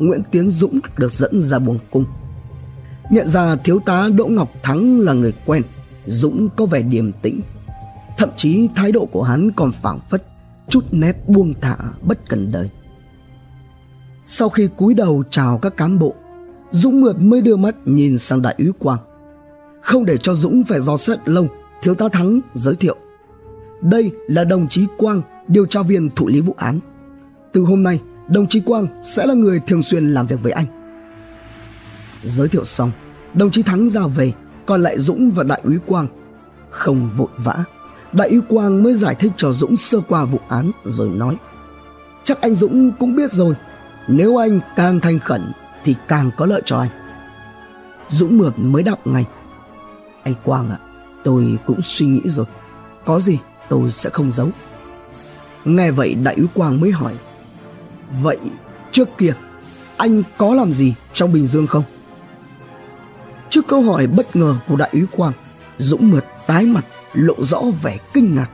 Nguyễn 0.00 0.22
Tiến 0.30 0.50
Dũng 0.50 0.80
được 0.96 1.12
dẫn 1.12 1.40
ra 1.40 1.58
buồng 1.58 1.78
cung. 1.90 2.04
Nhận 3.10 3.28
ra 3.28 3.56
thiếu 3.56 3.80
tá 3.80 4.08
Đỗ 4.16 4.26
Ngọc 4.26 4.50
Thắng 4.62 5.00
là 5.00 5.12
người 5.12 5.32
quen, 5.46 5.62
Dũng 6.06 6.48
có 6.56 6.66
vẻ 6.66 6.82
điềm 6.82 7.12
tĩnh. 7.12 7.40
Thậm 8.18 8.28
chí 8.36 8.68
thái 8.74 8.92
độ 8.92 9.06
của 9.06 9.22
hắn 9.22 9.50
còn 9.56 9.72
phảng 9.72 10.00
phất 10.10 10.26
chút 10.70 10.84
nét 10.90 11.28
buông 11.28 11.54
thả 11.60 11.76
bất 12.02 12.28
cần 12.28 12.52
đời 12.52 12.70
sau 14.24 14.48
khi 14.48 14.68
cúi 14.76 14.94
đầu 14.94 15.22
chào 15.30 15.58
các 15.58 15.76
cán 15.76 15.98
bộ 15.98 16.14
dũng 16.70 17.00
mượt 17.00 17.20
mới 17.20 17.40
đưa 17.40 17.56
mắt 17.56 17.76
nhìn 17.84 18.18
sang 18.18 18.42
đại 18.42 18.54
úy 18.58 18.72
quang 18.78 18.98
không 19.80 20.04
để 20.04 20.16
cho 20.16 20.34
dũng 20.34 20.64
phải 20.64 20.80
dò 20.80 20.96
xét 20.96 21.28
lâu 21.28 21.46
thiếu 21.82 21.94
tá 21.94 22.08
thắng 22.08 22.40
giới 22.54 22.74
thiệu 22.74 22.96
đây 23.80 24.10
là 24.28 24.44
đồng 24.44 24.68
chí 24.68 24.86
quang 24.96 25.22
điều 25.48 25.66
tra 25.66 25.82
viên 25.82 26.10
thụ 26.10 26.28
lý 26.28 26.40
vụ 26.40 26.54
án 26.58 26.80
từ 27.52 27.60
hôm 27.60 27.82
nay 27.82 28.00
đồng 28.30 28.46
chí 28.46 28.60
quang 28.60 28.86
sẽ 29.02 29.26
là 29.26 29.34
người 29.34 29.60
thường 29.66 29.82
xuyên 29.82 30.04
làm 30.10 30.26
việc 30.26 30.42
với 30.42 30.52
anh 30.52 30.66
giới 32.24 32.48
thiệu 32.48 32.64
xong, 32.64 32.90
đồng 33.34 33.50
chí 33.50 33.62
thắng 33.62 33.88
ra 33.88 34.06
về, 34.06 34.32
còn 34.66 34.80
lại 34.80 34.98
dũng 34.98 35.30
và 35.30 35.42
đại 35.42 35.60
úy 35.64 35.78
quang 35.86 36.06
không 36.70 37.10
vội 37.16 37.28
vã, 37.36 37.64
Đại 38.12 38.28
úy 38.28 38.40
Quang 38.48 38.82
mới 38.82 38.94
giải 38.94 39.14
thích 39.14 39.32
cho 39.36 39.52
Dũng 39.52 39.76
sơ 39.76 40.00
qua 40.08 40.24
vụ 40.24 40.38
án 40.48 40.70
rồi 40.84 41.08
nói 41.08 41.36
Chắc 42.24 42.40
anh 42.40 42.54
Dũng 42.54 42.92
cũng 42.92 43.16
biết 43.16 43.32
rồi, 43.32 43.54
Nếu 44.08 44.36
anh 44.36 44.60
càng 44.76 45.00
thành 45.00 45.18
khẩn 45.18 45.52
thì 45.84 45.94
càng 46.08 46.30
có 46.36 46.46
lợi 46.46 46.62
cho 46.64 46.78
anh 46.78 46.88
Dũng 48.08 48.38
mượt 48.38 48.52
mới 48.56 48.82
đọc 48.82 49.06
ngay 49.06 49.24
Anh 50.22 50.34
Quang 50.44 50.70
ạ, 50.70 50.78
Tôi 51.24 51.58
cũng 51.66 51.82
suy 51.82 52.06
nghĩ 52.06 52.20
rồi. 52.24 52.46
Có 53.04 53.20
gì 53.20 53.38
tôi 53.68 53.92
sẽ 53.92 54.10
không 54.10 54.32
giấu. 54.32 54.48
Nghe 55.64 55.90
vậy, 55.90 56.14
đại 56.14 56.34
úy 56.34 56.46
Quang 56.54 56.80
mới 56.80 56.90
hỏi. 56.90 57.14
Vậy 58.22 58.38
trước 58.92 59.08
kia 59.18 59.32
anh 59.96 60.22
có 60.38 60.54
làm 60.54 60.72
gì 60.72 60.94
trong 61.12 61.32
Bình 61.32 61.44
Dương 61.44 61.66
không? 61.66 61.84
Trước 63.50 63.66
câu 63.66 63.82
hỏi 63.82 64.06
bất 64.06 64.36
ngờ 64.36 64.54
của 64.68 64.76
đại 64.76 64.90
úy 64.92 65.06
Quang, 65.16 65.32
Dũng 65.78 66.10
mượt 66.10 66.24
tái 66.46 66.64
mặt 66.64 66.84
lộ 67.12 67.34
rõ 67.38 67.62
vẻ 67.82 67.98
kinh 68.12 68.34
ngạc. 68.34 68.50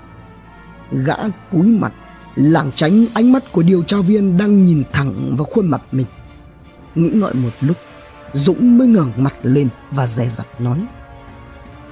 Gã 0.93 1.17
cúi 1.51 1.67
mặt, 1.67 1.93
lảng 2.37 2.71
tránh 2.75 3.07
ánh 3.15 3.33
mắt 3.33 3.53
của 3.53 3.63
điều 3.63 3.83
tra 3.83 4.01
viên 4.01 4.37
đang 4.37 4.65
nhìn 4.65 4.83
thẳng 4.93 5.37
vào 5.37 5.45
khuôn 5.45 5.67
mặt 5.67 5.83
mình. 5.93 6.07
Nghĩ 6.95 7.11
ngợi 7.11 7.35
một 7.35 7.51
lúc, 7.61 7.77
Dũng 8.33 8.79
mới 8.79 8.89
ngẩng 8.89 9.13
mặt 9.17 9.35
lên 9.43 9.69
và 9.91 10.07
dè 10.07 10.29
dặt 10.29 10.47
nói. 10.59 10.87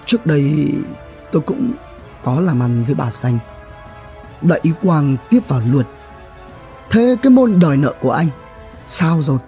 Trước 0.06 0.26
đây 0.26 0.68
tôi 1.32 1.42
cũng 1.42 1.72
có 2.22 2.40
làm 2.40 2.62
ăn 2.62 2.84
với 2.86 2.94
bà 2.94 3.10
Xanh. 3.10 3.38
Đại 4.42 4.60
úy 4.64 4.72
Quang 4.82 5.16
tiếp 5.30 5.40
vào 5.48 5.62
luật 5.72 5.86
Thế 6.90 7.16
cái 7.22 7.30
môn 7.30 7.58
đòi 7.60 7.76
nợ 7.76 7.94
của 8.00 8.10
anh, 8.10 8.28
sao 8.88 9.22
rồi? 9.22 9.38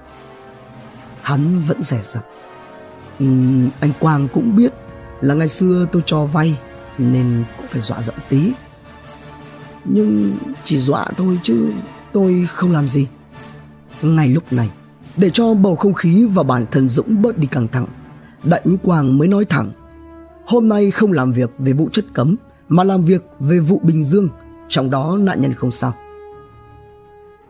Hắn 1.22 1.62
vẫn 1.68 1.82
rẻ 1.82 1.98
rặt. 2.02 2.24
Ừ, 3.18 3.26
anh 3.80 3.90
Quang 4.00 4.28
cũng 4.28 4.56
biết 4.56 4.72
là 5.20 5.34
ngày 5.34 5.48
xưa 5.48 5.86
tôi 5.92 6.02
cho 6.06 6.24
vay 6.24 6.58
nên 6.98 7.44
cũng 7.56 7.66
phải 7.66 7.82
dọa 7.82 8.02
giận 8.02 8.14
tí 8.28 8.52
nhưng 9.84 10.36
chỉ 10.64 10.78
dọa 10.78 11.06
thôi 11.16 11.38
chứ 11.42 11.72
tôi 12.12 12.46
không 12.50 12.72
làm 12.72 12.88
gì 12.88 13.06
ngay 14.02 14.28
lúc 14.28 14.52
này 14.52 14.70
để 15.16 15.30
cho 15.30 15.54
bầu 15.54 15.76
không 15.76 15.94
khí 15.94 16.26
và 16.34 16.42
bản 16.42 16.66
thân 16.70 16.88
dũng 16.88 17.22
bớt 17.22 17.38
đi 17.38 17.46
căng 17.46 17.68
thẳng 17.68 17.86
đại 18.44 18.60
úy 18.64 18.76
quang 18.82 19.18
mới 19.18 19.28
nói 19.28 19.44
thẳng 19.44 19.72
hôm 20.46 20.68
nay 20.68 20.90
không 20.90 21.12
làm 21.12 21.32
việc 21.32 21.50
về 21.58 21.72
vụ 21.72 21.88
chất 21.92 22.04
cấm 22.12 22.36
mà 22.68 22.84
làm 22.84 23.04
việc 23.04 23.24
về 23.40 23.58
vụ 23.58 23.80
bình 23.84 24.04
dương 24.04 24.28
trong 24.68 24.90
đó 24.90 25.16
nạn 25.20 25.40
nhân 25.40 25.54
không 25.54 25.70
sao 25.70 25.94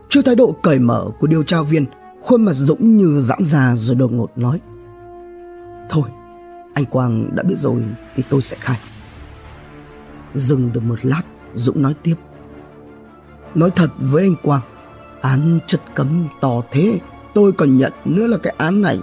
trước 0.09 0.21
thái 0.25 0.35
độ 0.35 0.51
cởi 0.61 0.79
mở 0.79 1.05
của 1.19 1.27
điều 1.27 1.43
tra 1.43 1.61
viên, 1.61 1.85
khuôn 2.21 2.45
mặt 2.45 2.53
dũng 2.53 2.97
như 2.97 3.19
giãn 3.21 3.43
ra 3.43 3.75
rồi 3.75 3.95
đột 3.95 4.11
ngột 4.11 4.37
nói. 4.37 4.59
Thôi, 5.89 6.09
anh 6.73 6.85
quang 6.85 7.35
đã 7.35 7.43
biết 7.43 7.57
rồi 7.57 7.83
thì 8.15 8.23
tôi 8.29 8.41
sẽ 8.41 8.57
khai. 8.59 8.79
Dừng 10.35 10.69
được 10.73 10.83
một 10.83 10.99
lát, 11.03 11.21
dũng 11.55 11.81
nói 11.81 11.95
tiếp. 12.03 12.15
Nói 13.55 13.71
thật 13.71 13.89
với 13.97 14.23
anh 14.23 14.35
quang, 14.43 14.61
án 15.21 15.59
chất 15.67 15.81
cấm 15.93 16.27
to 16.41 16.61
thế, 16.71 16.99
tôi 17.33 17.51
còn 17.51 17.77
nhận 17.77 17.93
nữa 18.05 18.27
là 18.27 18.37
cái 18.37 18.55
án 18.57 18.81
này. 18.81 18.99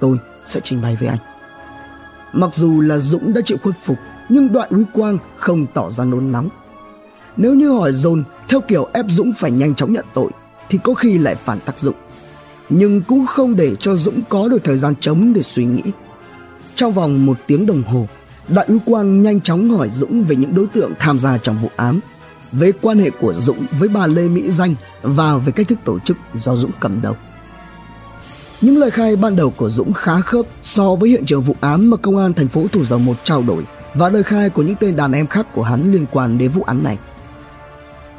Tôi 0.00 0.18
sẽ 0.42 0.60
trình 0.60 0.82
bày 0.82 0.96
với 1.00 1.08
anh. 1.08 1.18
Mặc 2.32 2.54
dù 2.54 2.80
là 2.80 2.98
dũng 2.98 3.32
đã 3.32 3.40
chịu 3.44 3.58
khuất 3.62 3.74
phục, 3.84 3.98
nhưng 4.28 4.52
đoạn 4.52 4.70
huy 4.70 4.84
quang 4.92 5.18
không 5.36 5.66
tỏ 5.74 5.90
ra 5.90 6.04
nôn 6.04 6.32
nóng. 6.32 6.48
Nếu 7.36 7.54
như 7.54 7.70
hỏi 7.70 7.92
dồn 7.92 8.24
theo 8.48 8.60
kiểu 8.60 8.88
ép 8.92 9.06
dũng 9.08 9.32
phải 9.32 9.50
nhanh 9.50 9.74
chóng 9.74 9.92
nhận 9.92 10.04
tội, 10.14 10.30
thì 10.68 10.78
có 10.82 10.94
khi 10.94 11.18
lại 11.18 11.34
phản 11.34 11.60
tác 11.60 11.78
dụng. 11.78 11.94
Nhưng 12.68 13.02
cũng 13.02 13.26
không 13.26 13.56
để 13.56 13.76
cho 13.76 13.94
dũng 13.94 14.22
có 14.28 14.48
được 14.48 14.64
thời 14.64 14.76
gian 14.76 14.94
trống 15.00 15.32
để 15.32 15.42
suy 15.42 15.64
nghĩ. 15.64 15.82
Trong 16.76 16.92
vòng 16.92 17.26
một 17.26 17.38
tiếng 17.46 17.66
đồng 17.66 17.82
hồ, 17.82 18.08
đại 18.48 18.66
úy 18.68 18.78
quang 18.84 19.22
nhanh 19.22 19.40
chóng 19.40 19.70
hỏi 19.70 19.90
dũng 19.90 20.24
về 20.24 20.36
những 20.36 20.54
đối 20.54 20.66
tượng 20.66 20.92
tham 20.98 21.18
gia 21.18 21.38
trong 21.38 21.58
vụ 21.58 21.70
án, 21.76 22.00
về 22.52 22.72
quan 22.80 22.98
hệ 22.98 23.10
của 23.10 23.34
dũng 23.34 23.66
với 23.78 23.88
bà 23.88 24.06
lê 24.06 24.28
mỹ 24.28 24.50
danh 24.50 24.74
và 25.02 25.36
về 25.36 25.52
cách 25.52 25.68
thức 25.68 25.78
tổ 25.84 25.98
chức 25.98 26.16
do 26.34 26.56
dũng 26.56 26.70
cầm 26.80 27.02
đầu. 27.02 27.16
Những 28.60 28.78
lời 28.78 28.90
khai 28.90 29.16
ban 29.16 29.36
đầu 29.36 29.50
của 29.56 29.70
Dũng 29.70 29.92
khá 29.92 30.20
khớp 30.20 30.46
so 30.62 30.94
với 30.94 31.10
hiện 31.10 31.26
trường 31.26 31.42
vụ 31.42 31.56
án 31.60 31.86
mà 31.86 31.96
công 31.96 32.16
an 32.16 32.34
thành 32.34 32.48
phố 32.48 32.66
Thủ 32.72 32.84
Dầu 32.84 32.98
Một 32.98 33.16
trao 33.24 33.42
đổi 33.42 33.64
và 33.94 34.08
lời 34.08 34.22
khai 34.22 34.50
của 34.50 34.62
những 34.62 34.76
tên 34.80 34.96
đàn 34.96 35.12
em 35.12 35.26
khác 35.26 35.46
của 35.54 35.62
hắn 35.62 35.92
liên 35.92 36.06
quan 36.10 36.38
đến 36.38 36.50
vụ 36.50 36.62
án 36.62 36.82
này. 36.82 36.98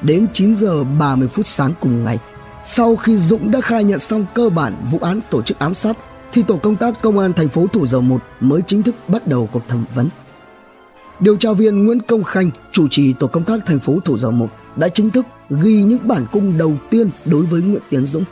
Đến 0.05 0.27
9 0.33 0.55
giờ 0.55 0.83
30 0.83 1.27
phút 1.27 1.47
sáng 1.47 1.73
cùng 1.79 2.03
ngày, 2.03 2.19
sau 2.65 2.95
khi 2.95 3.17
Dũng 3.17 3.51
đã 3.51 3.61
khai 3.61 3.83
nhận 3.83 3.99
xong 3.99 4.25
cơ 4.33 4.49
bản 4.49 4.73
vụ 4.91 4.99
án 5.01 5.19
tổ 5.29 5.41
chức 5.41 5.59
ám 5.59 5.75
sát 5.75 5.97
thì 6.31 6.43
tổ 6.43 6.57
công 6.57 6.75
tác 6.75 7.01
công 7.01 7.19
an 7.19 7.33
thành 7.33 7.49
phố 7.49 7.67
Thủ 7.67 7.87
Dầu 7.87 8.01
Một 8.01 8.21
mới 8.39 8.61
chính 8.67 8.83
thức 8.83 8.95
bắt 9.07 9.27
đầu 9.27 9.49
cuộc 9.51 9.67
thẩm 9.67 9.85
vấn. 9.95 10.09
Điều 11.19 11.35
tra 11.35 11.53
viên 11.53 11.85
Nguyễn 11.85 11.99
Công 11.99 12.23
Khanh, 12.23 12.51
chủ 12.71 12.87
trì 12.87 13.13
tổ 13.13 13.27
công 13.27 13.43
tác 13.43 13.65
thành 13.65 13.79
phố 13.79 13.99
Thủ 14.05 14.17
Dầu 14.17 14.31
Một 14.31 14.47
đã 14.75 14.89
chính 14.89 15.11
thức 15.11 15.25
ghi 15.49 15.83
những 15.83 16.07
bản 16.07 16.25
cung 16.31 16.57
đầu 16.57 16.73
tiên 16.89 17.09
đối 17.25 17.45
với 17.45 17.61
Nguyễn 17.61 17.81
Tiến 17.89 18.05
Dũng. 18.05 18.23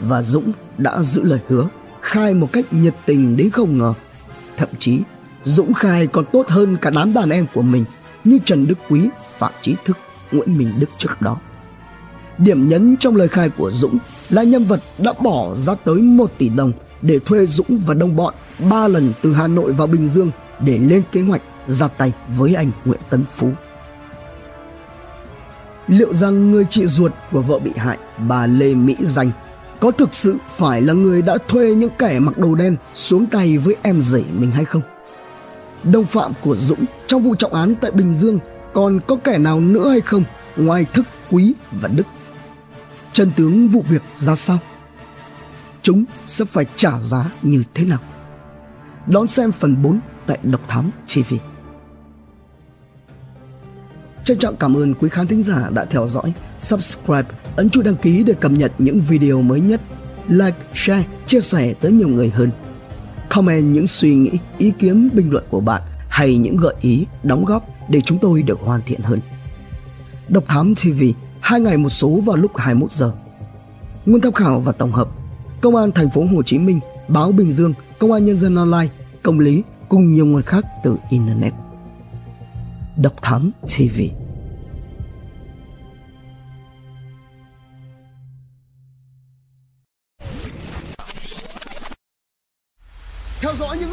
Và 0.00 0.22
Dũng 0.22 0.52
đã 0.78 1.02
giữ 1.02 1.22
lời 1.22 1.40
hứa, 1.48 1.68
khai 2.00 2.34
một 2.34 2.48
cách 2.52 2.72
nhiệt 2.72 2.94
tình 3.06 3.36
đến 3.36 3.50
không 3.50 3.78
ngờ. 3.78 3.94
Thậm 4.56 4.68
chí, 4.78 4.98
Dũng 5.44 5.74
khai 5.74 6.06
còn 6.06 6.24
tốt 6.32 6.48
hơn 6.48 6.76
cả 6.80 6.90
đám 6.90 7.12
đàn 7.12 7.30
em 7.30 7.46
của 7.54 7.62
mình 7.62 7.84
như 8.24 8.38
Trần 8.44 8.66
Đức 8.66 8.78
Quý, 8.88 9.08
Phạm 9.38 9.52
Chí 9.60 9.74
Thức, 9.84 9.96
Nguyễn 10.32 10.58
Minh 10.58 10.72
Đức 10.78 10.86
trước 10.98 11.22
đó. 11.22 11.36
Điểm 12.38 12.68
nhấn 12.68 12.96
trong 12.96 13.16
lời 13.16 13.28
khai 13.28 13.50
của 13.50 13.70
Dũng 13.70 13.98
là 14.30 14.42
nhân 14.42 14.64
vật 14.64 14.80
đã 14.98 15.12
bỏ 15.12 15.54
ra 15.56 15.74
tới 15.74 15.96
1 16.02 16.30
tỷ 16.38 16.48
đồng 16.48 16.72
để 17.02 17.18
thuê 17.18 17.46
Dũng 17.46 17.82
và 17.86 17.94
đồng 17.94 18.16
bọn 18.16 18.34
ba 18.70 18.88
lần 18.88 19.12
từ 19.22 19.32
Hà 19.32 19.46
Nội 19.46 19.72
vào 19.72 19.86
Bình 19.86 20.08
Dương 20.08 20.30
để 20.60 20.78
lên 20.78 21.02
kế 21.12 21.22
hoạch 21.22 21.42
ra 21.66 21.88
tay 21.88 22.12
với 22.36 22.54
anh 22.54 22.70
Nguyễn 22.84 23.00
Tấn 23.10 23.24
Phú. 23.36 23.50
Liệu 25.86 26.14
rằng 26.14 26.50
người 26.50 26.64
chị 26.64 26.86
ruột 26.86 27.12
của 27.32 27.42
vợ 27.42 27.58
bị 27.58 27.70
hại, 27.76 27.98
bà 28.28 28.46
Lê 28.46 28.74
Mỹ 28.74 28.96
Danh, 29.00 29.30
có 29.80 29.90
thực 29.90 30.14
sự 30.14 30.36
phải 30.56 30.82
là 30.82 30.92
người 30.92 31.22
đã 31.22 31.38
thuê 31.48 31.74
những 31.74 31.90
kẻ 31.98 32.18
mặc 32.18 32.38
đồ 32.38 32.54
đen 32.54 32.76
xuống 32.94 33.26
tay 33.26 33.58
với 33.58 33.76
em 33.82 34.02
rể 34.02 34.22
mình 34.38 34.50
hay 34.50 34.64
không? 34.64 34.82
Đồng 35.84 36.04
phạm 36.04 36.32
của 36.40 36.56
Dũng 36.56 36.84
trong 37.06 37.22
vụ 37.22 37.34
trọng 37.34 37.54
án 37.54 37.74
tại 37.74 37.90
Bình 37.90 38.14
Dương 38.14 38.38
còn 38.72 39.00
có 39.06 39.16
kẻ 39.24 39.38
nào 39.38 39.60
nữa 39.60 39.88
hay 39.88 40.00
không 40.00 40.24
ngoài 40.56 40.86
Thức, 40.92 41.06
Quý 41.30 41.54
và 41.72 41.88
Đức? 41.88 42.06
Chân 43.12 43.30
tướng 43.36 43.68
vụ 43.68 43.84
việc 43.88 44.02
ra 44.16 44.34
sao? 44.34 44.58
Chúng 45.82 46.04
sẽ 46.26 46.44
phải 46.44 46.66
trả 46.76 47.00
giá 47.02 47.30
như 47.42 47.62
thế 47.74 47.84
nào? 47.84 47.98
Đón 49.06 49.26
xem 49.26 49.52
phần 49.52 49.82
4 49.82 50.00
tại 50.26 50.38
Độc 50.42 50.60
Thám 50.68 50.90
TV. 51.14 51.34
Trân 54.24 54.38
trọng 54.38 54.56
cảm 54.56 54.76
ơn 54.76 54.94
quý 54.94 55.08
khán 55.08 55.26
thính 55.26 55.42
giả 55.42 55.70
đã 55.70 55.84
theo 55.84 56.06
dõi, 56.06 56.32
subscribe, 56.60 57.28
ấn 57.56 57.70
chuông 57.70 57.84
đăng 57.84 57.96
ký 57.96 58.22
để 58.24 58.34
cập 58.34 58.52
nhật 58.52 58.72
những 58.78 59.00
video 59.00 59.42
mới 59.42 59.60
nhất, 59.60 59.80
like, 60.28 60.58
share, 60.74 61.04
chia 61.26 61.40
sẻ 61.40 61.74
tới 61.80 61.92
nhiều 61.92 62.08
người 62.08 62.30
hơn. 62.30 62.50
Comment 63.28 63.74
những 63.74 63.86
suy 63.86 64.14
nghĩ, 64.14 64.30
ý 64.58 64.70
kiến, 64.70 65.08
bình 65.12 65.30
luận 65.30 65.44
của 65.50 65.60
bạn 65.60 65.82
hay 66.08 66.36
những 66.36 66.56
gợi 66.56 66.74
ý, 66.80 67.06
đóng 67.22 67.44
góp 67.44 67.79
để 67.90 68.00
chúng 68.00 68.18
tôi 68.18 68.42
được 68.42 68.58
hoàn 68.60 68.80
thiện 68.86 69.00
hơn. 69.00 69.20
Độc 70.28 70.44
Thám 70.48 70.74
TV, 70.74 71.02
hai 71.40 71.60
ngày 71.60 71.76
một 71.76 71.88
số 71.88 72.20
vào 72.24 72.36
lúc 72.36 72.56
21 72.56 72.90
giờ. 72.90 73.12
Nguồn 74.06 74.20
tham 74.20 74.32
khảo 74.32 74.60
và 74.60 74.72
tổng 74.72 74.92
hợp: 74.92 75.08
Công 75.60 75.76
an 75.76 75.92
thành 75.92 76.10
phố 76.10 76.24
Hồ 76.24 76.42
Chí 76.42 76.58
Minh, 76.58 76.80
Báo 77.08 77.32
Bình 77.32 77.52
Dương, 77.52 77.74
Công 77.98 78.12
an 78.12 78.24
Nhân 78.24 78.36
dân 78.36 78.56
Online, 78.56 78.88
Công 79.22 79.38
lý 79.38 79.62
cùng 79.88 80.12
nhiều 80.12 80.26
nguồn 80.26 80.42
khác 80.42 80.64
từ 80.84 80.96
internet. 81.10 81.52
Độc 82.96 83.14
Thám 83.22 83.50
TV. 83.62 84.00
Theo 93.40 93.52
dõi 93.54 93.69